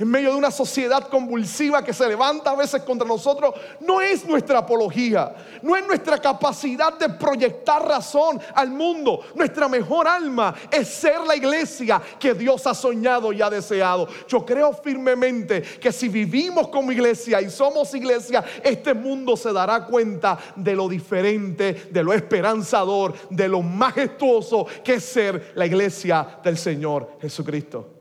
[0.00, 4.24] en medio de una sociedad convulsiva que se levanta a veces contra nosotros, no es
[4.24, 9.20] nuestra apología, no es nuestra capacidad de proyectar razón al mundo.
[9.34, 14.08] Nuestra mejor alma es ser la iglesia que Dios ha soñado y ha deseado.
[14.26, 19.84] Yo creo firmemente que si vivimos como iglesia y somos iglesia, este mundo se dará
[19.84, 26.40] cuenta de lo diferente, de lo esperanzador, de lo majestuoso que es ser la iglesia
[26.42, 27.99] del Señor Jesucristo.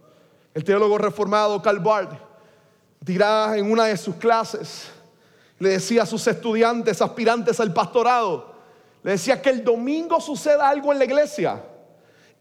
[0.53, 2.13] El teólogo reformado Karl Barth
[2.99, 4.89] dirá en una de sus clases,
[5.59, 8.55] le decía a sus estudiantes, aspirantes al pastorado,
[9.03, 11.63] le decía que el domingo suceda algo en la iglesia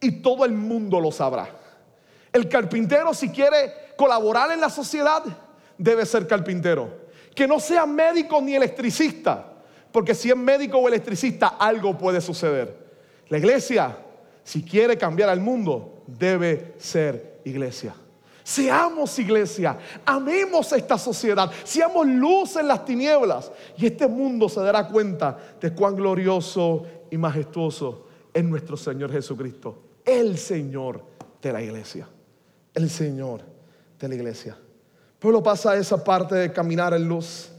[0.00, 1.48] y todo el mundo lo sabrá.
[2.32, 5.22] El carpintero si quiere colaborar en la sociedad
[5.76, 7.08] debe ser carpintero.
[7.34, 9.44] Que no sea médico ni electricista,
[9.92, 12.76] porque si es médico o electricista algo puede suceder.
[13.28, 13.96] La iglesia,
[14.42, 17.94] si quiere cambiar al mundo, debe ser iglesia.
[18.42, 19.76] Seamos iglesia,
[20.06, 25.74] amemos esta sociedad, seamos luz en las tinieblas y este mundo se dará cuenta de
[25.74, 31.02] cuán glorioso y majestuoso es nuestro Señor Jesucristo, el Señor
[31.42, 32.08] de la iglesia,
[32.72, 33.42] el Señor
[34.00, 34.56] de la iglesia.
[35.18, 37.50] Pueblo pasa esa parte de caminar en luz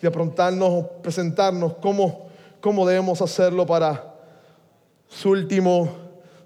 [0.00, 2.28] de aprontarnos, presentarnos cómo,
[2.60, 4.14] cómo debemos hacerlo para
[5.08, 5.88] su, último,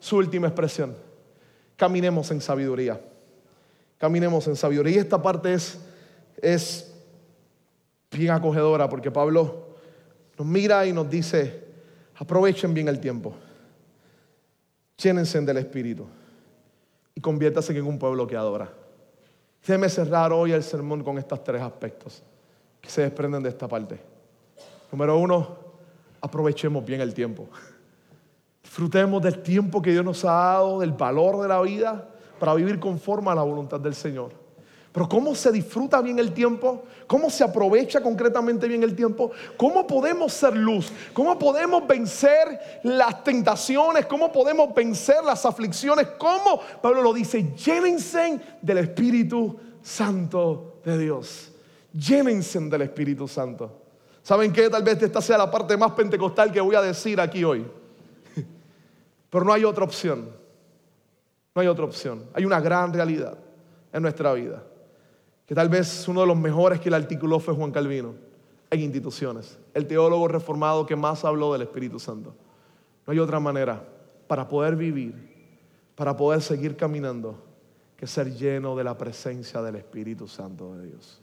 [0.00, 1.03] su última expresión.
[1.84, 2.98] Caminemos en sabiduría
[4.04, 4.96] caminemos en sabiduría.
[4.96, 5.78] Y esta parte es,
[6.36, 6.92] es
[8.10, 9.76] bien acogedora porque Pablo
[10.38, 11.64] nos mira y nos dice,
[12.16, 13.34] aprovechen bien el tiempo,
[14.98, 16.06] llénense del Espíritu
[17.14, 18.70] y conviértase en un pueblo que adora.
[19.66, 22.22] Déjeme cerrar hoy el sermón con estos tres aspectos
[22.82, 23.98] que se desprenden de esta parte.
[24.92, 25.56] Número uno,
[26.20, 27.48] aprovechemos bien el tiempo.
[28.74, 32.08] Disfrutemos del tiempo que Dios nos ha dado, del valor de la vida,
[32.40, 34.32] para vivir conforme a la voluntad del Señor.
[34.90, 36.82] Pero ¿cómo se disfruta bien el tiempo?
[37.06, 39.30] ¿Cómo se aprovecha concretamente bien el tiempo?
[39.56, 40.90] ¿Cómo podemos ser luz?
[41.12, 44.06] ¿Cómo podemos vencer las tentaciones?
[44.06, 46.08] ¿Cómo podemos vencer las aflicciones?
[46.18, 46.60] ¿Cómo?
[46.82, 51.52] Pablo lo dice, llénense del Espíritu Santo de Dios.
[51.92, 53.70] Llénense del Espíritu Santo.
[54.20, 54.68] ¿Saben qué?
[54.68, 57.64] Tal vez esta sea la parte más pentecostal que voy a decir aquí hoy.
[59.34, 60.28] Pero no hay otra opción.
[61.56, 62.22] No hay otra opción.
[62.34, 63.36] Hay una gran realidad
[63.92, 64.62] en nuestra vida
[65.44, 68.14] que tal vez uno de los mejores que le articuló fue Juan Calvino
[68.70, 72.32] en instituciones, el teólogo reformado que más habló del Espíritu Santo.
[73.04, 73.82] No hay otra manera
[74.28, 75.16] para poder vivir,
[75.96, 77.36] para poder seguir caminando,
[77.96, 81.20] que ser lleno de la presencia del Espíritu Santo de Dios.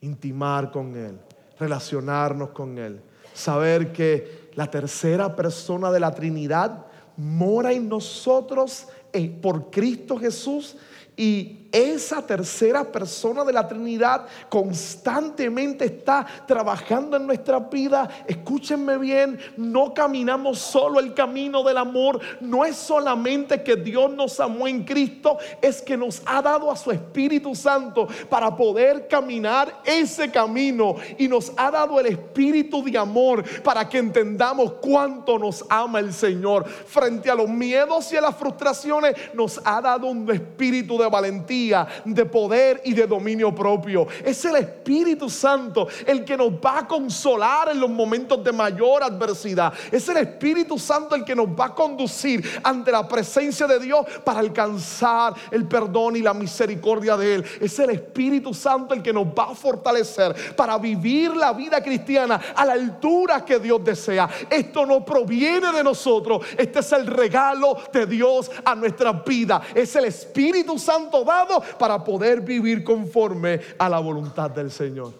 [0.00, 1.18] Intimar con Él,
[1.60, 3.02] relacionarnos con Él,
[3.34, 6.86] saber que la tercera persona de la Trinidad
[7.22, 10.76] mora en nosotros eh, por Cristo Jesús
[11.16, 18.08] y esa tercera persona de la Trinidad constantemente está trabajando en nuestra vida.
[18.26, 22.20] Escúchenme bien, no caminamos solo el camino del amor.
[22.40, 26.76] No es solamente que Dios nos amó en Cristo, es que nos ha dado a
[26.76, 30.96] su Espíritu Santo para poder caminar ese camino.
[31.16, 36.12] Y nos ha dado el Espíritu de amor para que entendamos cuánto nos ama el
[36.12, 36.68] Señor.
[36.68, 41.61] Frente a los miedos y a las frustraciones, nos ha dado un espíritu de valentía
[42.04, 44.06] de poder y de dominio propio.
[44.24, 49.02] Es el Espíritu Santo el que nos va a consolar en los momentos de mayor
[49.02, 49.72] adversidad.
[49.90, 54.04] Es el Espíritu Santo el que nos va a conducir ante la presencia de Dios
[54.24, 57.44] para alcanzar el perdón y la misericordia de Él.
[57.60, 62.40] Es el Espíritu Santo el que nos va a fortalecer para vivir la vida cristiana
[62.54, 64.28] a la altura que Dios desea.
[64.50, 66.44] Esto no proviene de nosotros.
[66.56, 69.62] Este es el regalo de Dios a nuestra vida.
[69.74, 75.12] Es el Espíritu Santo dado para poder vivir conforme a la voluntad del Señor.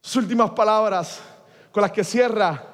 [0.00, 1.20] Sus últimas palabras
[1.70, 2.64] con las que cierra,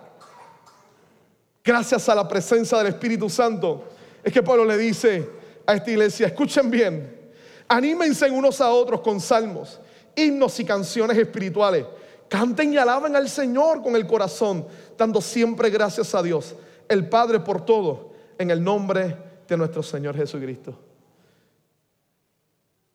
[1.62, 3.84] gracias a la presencia del Espíritu Santo,
[4.22, 5.28] es que Pablo le dice
[5.66, 7.32] a esta iglesia, escuchen bien,
[7.68, 9.80] anímense unos a otros con salmos,
[10.14, 11.86] himnos y canciones espirituales.
[12.28, 14.66] Canten y alaben al Señor con el corazón,
[14.96, 16.54] dando siempre gracias a Dios,
[16.88, 19.16] el Padre por todo, en el nombre
[19.46, 20.83] de nuestro Señor Jesucristo.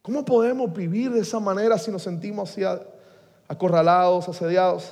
[0.09, 2.63] ¿Cómo podemos vivir de esa manera si nos sentimos así
[3.47, 4.91] acorralados, asediados?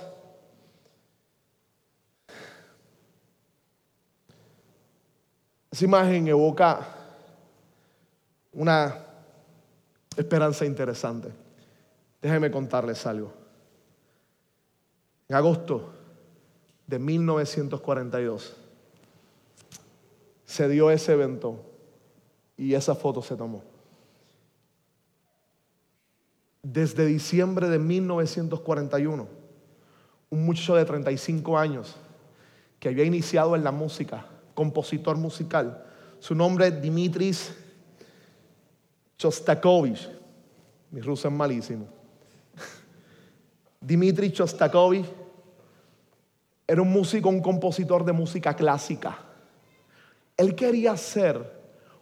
[5.72, 6.88] Esa imagen evoca
[8.54, 8.96] una
[10.16, 11.30] esperanza interesante.
[12.22, 13.34] Déjenme contarles algo.
[15.28, 15.94] En agosto
[16.86, 18.56] de 1942
[20.46, 21.60] se dio ese evento
[22.56, 23.77] y esa foto se tomó
[26.74, 29.28] desde diciembre de 1941,
[30.30, 31.96] un muchacho de 35 años
[32.78, 35.86] que había iniciado en la música, compositor musical.
[36.20, 37.56] Su nombre es Dimitris
[39.18, 40.10] Chostakovich.
[40.92, 41.88] Mi ruso es malísimo.
[44.34, 45.06] Chostakovich
[46.68, 49.18] era un músico, un compositor de música clásica.
[50.36, 51.50] Él quería hacer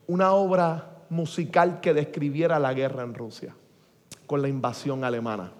[0.07, 3.55] una obra musical que describiera la guerra en Rusia
[4.26, 5.51] con la invasión alemana.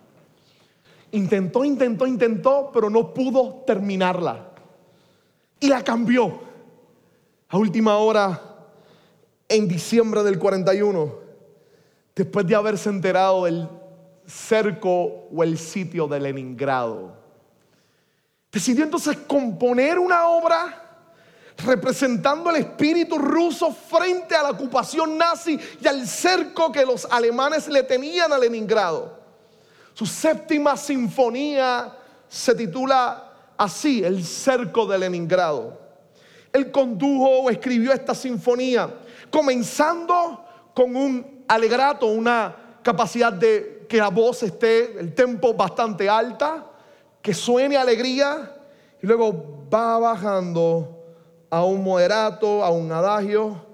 [1.12, 4.50] Intentó, intentó, intentó, pero no pudo terminarla.
[5.60, 6.40] Y la cambió.
[7.48, 8.42] A última hora,
[9.48, 11.14] en diciembre del 41,
[12.16, 13.68] después de haberse enterado del
[14.26, 17.14] cerco o el sitio de Leningrado,
[18.52, 20.85] decidió entonces componer una obra
[21.58, 27.68] representando el espíritu ruso frente a la ocupación nazi y al cerco que los alemanes
[27.68, 29.20] le tenían a Leningrado.
[29.94, 31.94] Su séptima sinfonía
[32.28, 35.80] se titula así, El cerco de Leningrado.
[36.52, 38.90] Él condujo o escribió esta sinfonía,
[39.30, 40.44] comenzando
[40.74, 46.66] con un alegrato, una capacidad de que la voz esté, el tempo bastante alta,
[47.22, 48.54] que suene alegría,
[49.02, 50.95] y luego va bajando
[51.50, 53.66] a un moderato, a un adagio,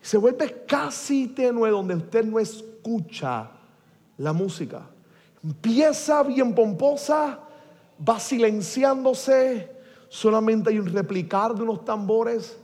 [0.00, 3.50] se vuelve casi tenue donde usted no escucha
[4.16, 4.88] la música.
[5.42, 7.38] Empieza bien pomposa,
[8.08, 9.70] va silenciándose,
[10.08, 12.58] solamente hay un replicar de unos tambores,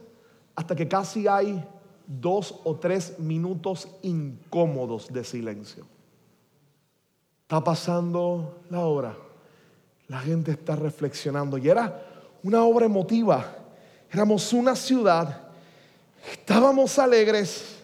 [0.55, 1.63] hasta que casi hay
[2.07, 5.87] dos o tres minutos incómodos de silencio.
[7.43, 9.17] Está pasando la hora,
[10.09, 12.03] la gente está reflexionando y era
[12.43, 13.66] una obra emotiva
[14.17, 15.47] Éramos una ciudad
[16.33, 17.77] Estábamos alegres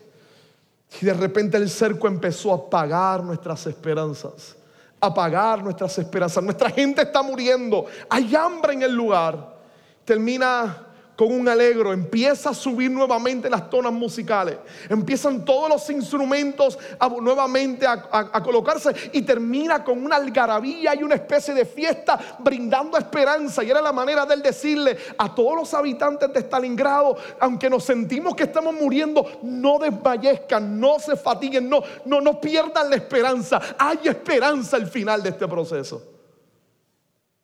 [1.00, 4.56] y de repente el cerco empezó a apagar nuestras esperanzas,
[5.00, 6.42] apagar nuestras esperanzas.
[6.42, 9.56] Nuestra gente está muriendo, hay hambre en el lugar.
[10.04, 14.56] Termina con un alegro, empieza a subir nuevamente las tonas musicales,
[14.88, 16.78] empiezan todos los instrumentos
[17.20, 23.62] nuevamente a, colocarse y termina con una algarabía y una especie de fiesta brindando esperanza.
[23.62, 27.84] Y era la manera de él decirle a todos los habitantes de Stalingrado, aunque nos
[27.84, 33.60] sentimos que estamos muriendo, no desfallezcan, no se fatiguen, no, no, no pierdan la esperanza.
[33.78, 36.02] Hay esperanza al final de este proceso.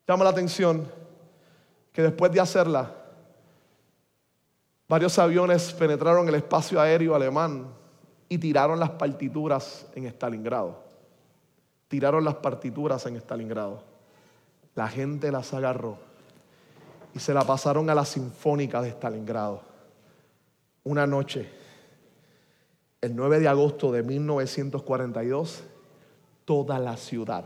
[0.07, 0.91] Llama la atención
[1.93, 2.98] que después de hacerla,
[4.89, 7.67] Varios aviones penetraron el espacio aéreo alemán
[8.27, 10.83] y tiraron las partituras en Stalingrado.
[11.89, 13.83] Tiraron las partituras en Stalingrado.
[14.75, 15.99] La gente las agarró
[17.15, 19.61] y se la pasaron a la Sinfónica de Stalingrado.
[20.85, 21.51] Una noche,
[23.03, 25.65] el 9 de agosto de 1942,
[26.47, 27.45] toda la ciudad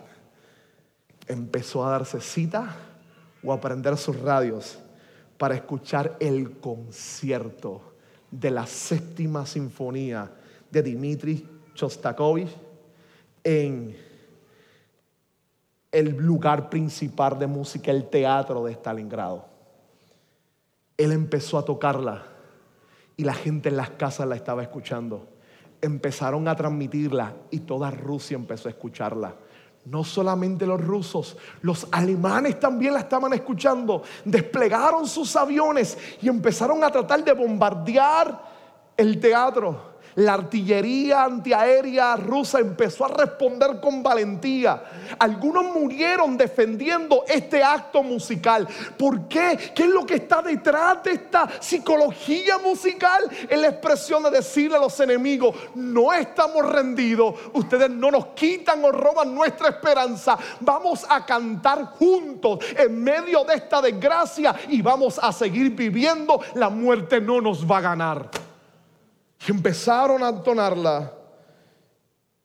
[1.26, 2.76] empezó a darse cita
[3.43, 4.78] o a prender sus radios
[5.43, 7.95] para escuchar el concierto
[8.30, 10.30] de la séptima sinfonía
[10.70, 12.57] de Dmitri Shostakovich
[13.43, 13.97] en
[15.90, 19.45] el lugar principal de música, el teatro de Stalingrado.
[20.97, 22.22] Él empezó a tocarla
[23.16, 25.26] y la gente en las casas la estaba escuchando.
[25.80, 29.34] Empezaron a transmitirla y toda Rusia empezó a escucharla.
[29.85, 34.03] No solamente los rusos, los alemanes también la estaban escuchando.
[34.24, 38.41] Desplegaron sus aviones y empezaron a tratar de bombardear
[38.97, 39.91] el teatro.
[40.16, 44.82] La artillería antiaérea rusa empezó a responder con valentía.
[45.18, 48.68] Algunos murieron defendiendo este acto musical.
[48.98, 49.72] ¿Por qué?
[49.74, 53.30] ¿Qué es lo que está detrás de esta psicología musical?
[53.48, 58.84] Es la expresión de decirle a los enemigos, no estamos rendidos, ustedes no nos quitan
[58.84, 60.36] o roban nuestra esperanza.
[60.60, 66.40] Vamos a cantar juntos en medio de esta desgracia y vamos a seguir viviendo.
[66.54, 68.51] La muerte no nos va a ganar.
[69.47, 71.12] Y empezaron a entonarla.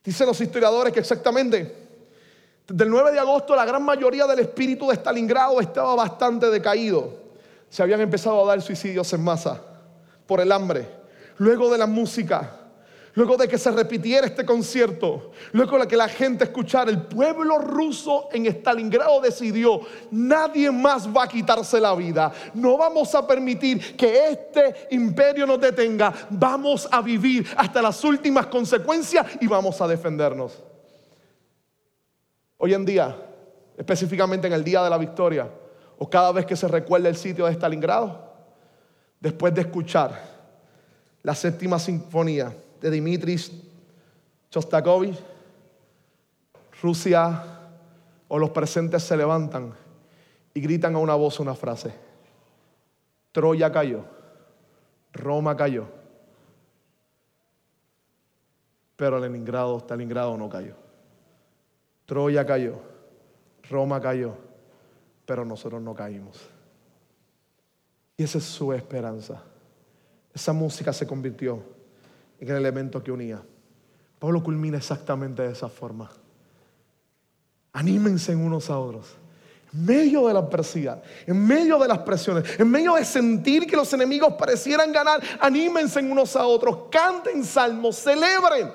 [0.04, 1.88] Dicen los historiadores que exactamente
[2.68, 7.28] del 9 de agosto la gran mayoría del espíritu de Stalingrado estaba bastante decaído.
[7.70, 9.62] Se habían empezado a dar suicidios en masa
[10.26, 10.88] por el hambre.
[11.38, 12.67] Luego de la música,
[13.18, 17.58] luego de que se repitiera este concierto, luego de que la gente escuchara, el pueblo
[17.58, 22.32] ruso en Stalingrado decidió, nadie más va a quitarse la vida.
[22.54, 26.14] No vamos a permitir que este imperio nos detenga.
[26.30, 30.64] Vamos a vivir hasta las últimas consecuencias y vamos a defendernos.
[32.58, 33.16] Hoy en día,
[33.76, 35.50] específicamente en el día de la victoria,
[35.98, 38.32] o cada vez que se recuerda el sitio de Stalingrado,
[39.20, 40.22] después de escuchar
[41.24, 43.52] la séptima sinfonía, de Dimitris
[44.52, 45.18] Shostakovich,
[46.82, 47.44] Rusia
[48.28, 49.74] o los presentes se levantan
[50.54, 51.94] y gritan a una voz una frase.
[53.32, 54.04] Troya cayó,
[55.14, 55.88] Roma cayó,
[58.96, 60.76] pero Leningrado, Stalingrado no cayó.
[62.06, 62.80] Troya cayó,
[63.70, 64.34] Roma cayó,
[65.26, 66.50] pero nosotros no caímos.
[68.16, 69.44] Y esa es su esperanza.
[70.34, 71.77] Esa música se convirtió
[72.40, 73.42] en el elemento que unía.
[74.20, 76.10] Pablo culmina exactamente de esa forma.
[77.74, 79.16] Anímense unos a otros.
[79.74, 83.76] En medio de la adversidad, en medio de las presiones, en medio de sentir que
[83.76, 88.72] los enemigos parecieran ganar, anímense unos a otros, canten salmos, celebren,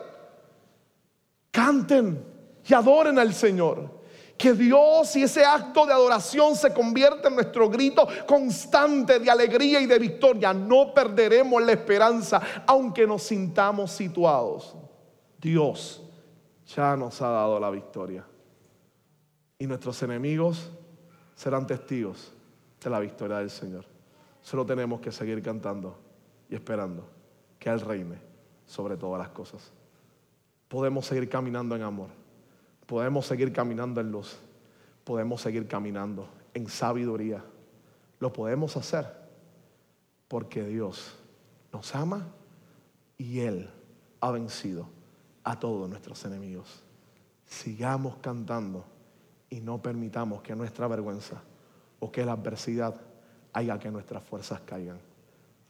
[1.51, 2.23] canten
[2.69, 4.02] y adoren al Señor.
[4.43, 9.81] Que Dios y ese acto de adoración se convierta en nuestro grito constante de alegría
[9.81, 10.53] y de victoria.
[10.53, 14.75] No perderemos la esperanza, aunque nos sintamos situados.
[15.41, 16.03] Dios
[16.75, 18.27] ya nos ha dado la victoria.
[19.61, 20.69] Y nuestros enemigos
[21.37, 22.33] serán testigos
[22.83, 23.85] de la victoria del Señor.
[24.41, 25.97] Solo tenemos que seguir cantando
[26.51, 27.09] y esperando
[27.61, 28.19] que Él reine
[28.67, 29.71] sobre todas las cosas.
[30.67, 32.22] Podemos seguir caminando en amor
[32.87, 34.39] podemos seguir caminando en luz,
[35.05, 37.45] podemos seguir caminando en sabiduría.
[38.19, 39.07] Lo podemos hacer
[40.29, 41.17] porque Dios
[41.73, 42.29] nos ama
[43.19, 43.71] y Él
[44.21, 44.89] ha vencido
[45.45, 46.83] a todos nuestros enemigos.
[47.47, 48.85] Sigamos cantando
[49.51, 51.43] y no permitamos que nuestra vergüenza
[52.01, 53.01] o que la adversidad
[53.53, 54.99] haga que nuestras fuerzas caigan.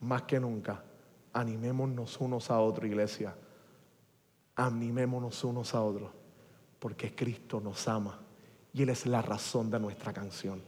[0.01, 0.83] Más que nunca,
[1.33, 3.35] animémonos unos a otros, iglesia.
[4.55, 6.22] Animémonos unos a otros
[6.83, 8.19] porque Cristo nos ama
[8.75, 10.61] y Él es la razón de nuestra canción.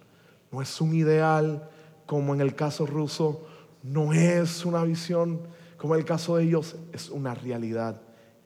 [0.53, 1.69] No es un ideal
[2.07, 3.45] como en el caso ruso,
[3.83, 5.41] no es una visión
[5.77, 8.01] como en el caso de ellos, es una realidad,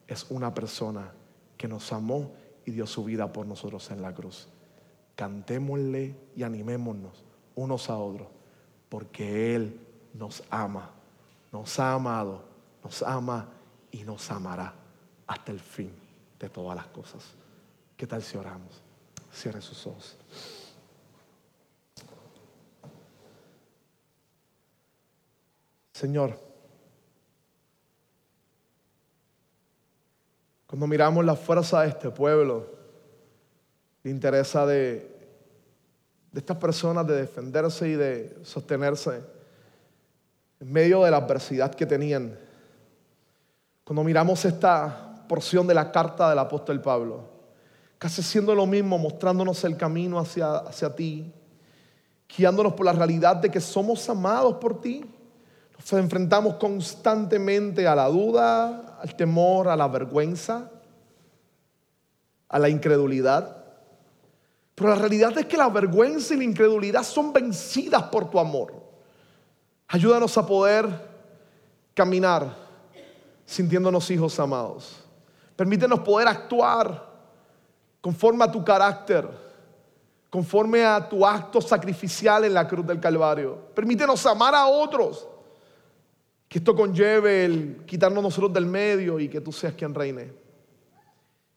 [0.06, 1.12] es una persona
[1.58, 2.32] que nos amó
[2.64, 4.48] y dio su vida por nosotros en la cruz.
[5.14, 7.22] Cantémosle y animémonos
[7.54, 8.28] unos a otros,
[8.88, 9.78] porque Él
[10.14, 10.90] nos ama,
[11.52, 12.44] nos ha amado,
[12.82, 13.50] nos ama
[13.92, 14.72] y nos amará
[15.26, 15.92] hasta el fin
[16.40, 17.38] de todas las cosas.
[17.99, 18.80] ¿Qué tal si oramos?
[19.32, 20.16] Cierre sus ojos.
[25.92, 26.38] Señor,
[30.68, 32.68] cuando miramos la fuerza de este pueblo,
[34.05, 35.18] le interesa de,
[36.30, 39.22] de estas personas de defenderse y de sostenerse
[40.61, 42.38] en medio de la adversidad que tenían.
[43.82, 47.38] Cuando miramos esta porción de la carta del apóstol Pablo,
[47.99, 51.32] casi siendo lo mismo, mostrándonos el camino hacia, hacia ti,
[52.36, 55.05] guiándonos por la realidad de que somos amados por ti
[55.78, 60.70] nos enfrentamos constantemente a la duda, al temor, a la vergüenza,
[62.49, 63.64] a la incredulidad.
[64.74, 68.74] Pero la realidad es que la vergüenza y la incredulidad son vencidas por tu amor.
[69.86, 70.86] Ayúdanos a poder
[71.94, 72.55] caminar
[73.46, 74.96] sintiéndonos hijos amados.
[75.57, 77.07] Permítenos poder actuar
[78.01, 79.28] conforme a tu carácter,
[80.30, 83.57] conforme a tu acto sacrificial en la cruz del Calvario.
[83.74, 85.26] Permítenos amar a otros
[86.49, 90.32] que esto conlleve el quitarnos nosotros del medio y que tú seas quien reine.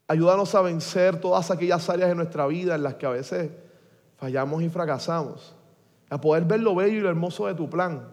[0.06, 3.50] Ayúdanos a vencer todas aquellas áreas de nuestra vida en las que a veces
[4.18, 5.54] fallamos y fracasamos.
[6.10, 8.06] A poder ver lo bello y lo hermoso de tu plan.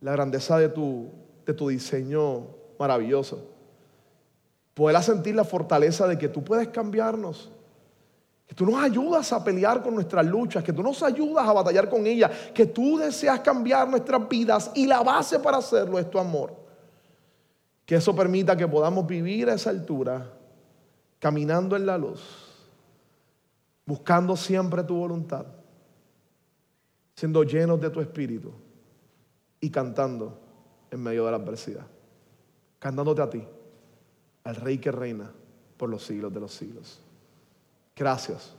[0.00, 1.12] La grandeza de tu,
[1.46, 2.48] de tu diseño
[2.78, 3.49] maravilloso.
[4.80, 7.50] Poder sentir la fortaleza de que tú puedes cambiarnos
[8.46, 11.90] que tú nos ayudas a pelear con nuestras luchas, que tú nos ayudas a batallar
[11.90, 16.18] con ellas, que tú deseas cambiar nuestras vidas y la base para hacerlo es tu
[16.18, 16.56] amor.
[17.84, 20.32] Que eso permita que podamos vivir a esa altura,
[21.18, 22.22] caminando en la luz,
[23.84, 25.44] buscando siempre tu voluntad,
[27.14, 28.50] siendo llenos de tu espíritu
[29.60, 30.40] y cantando
[30.90, 31.86] en medio de la adversidad,
[32.78, 33.46] cantándote a ti,
[34.44, 35.30] al Rey que reina
[35.76, 37.00] por los siglos de los siglos.
[37.96, 38.54] Gracias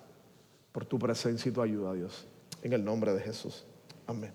[0.72, 2.26] por tu presencia y tu ayuda, Dios.
[2.62, 3.66] En el nombre de Jesús.
[4.08, 4.32] Amén.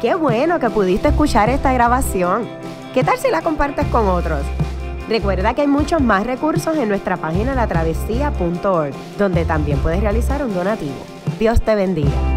[0.00, 2.46] Qué bueno que pudiste escuchar esta grabación.
[2.92, 4.42] ¿Qué tal si la compartes con otros?
[5.08, 10.54] Recuerda que hay muchos más recursos en nuestra página latravesía.org, donde también puedes realizar un
[10.54, 10.94] donativo.
[11.38, 12.33] Dios te bendiga.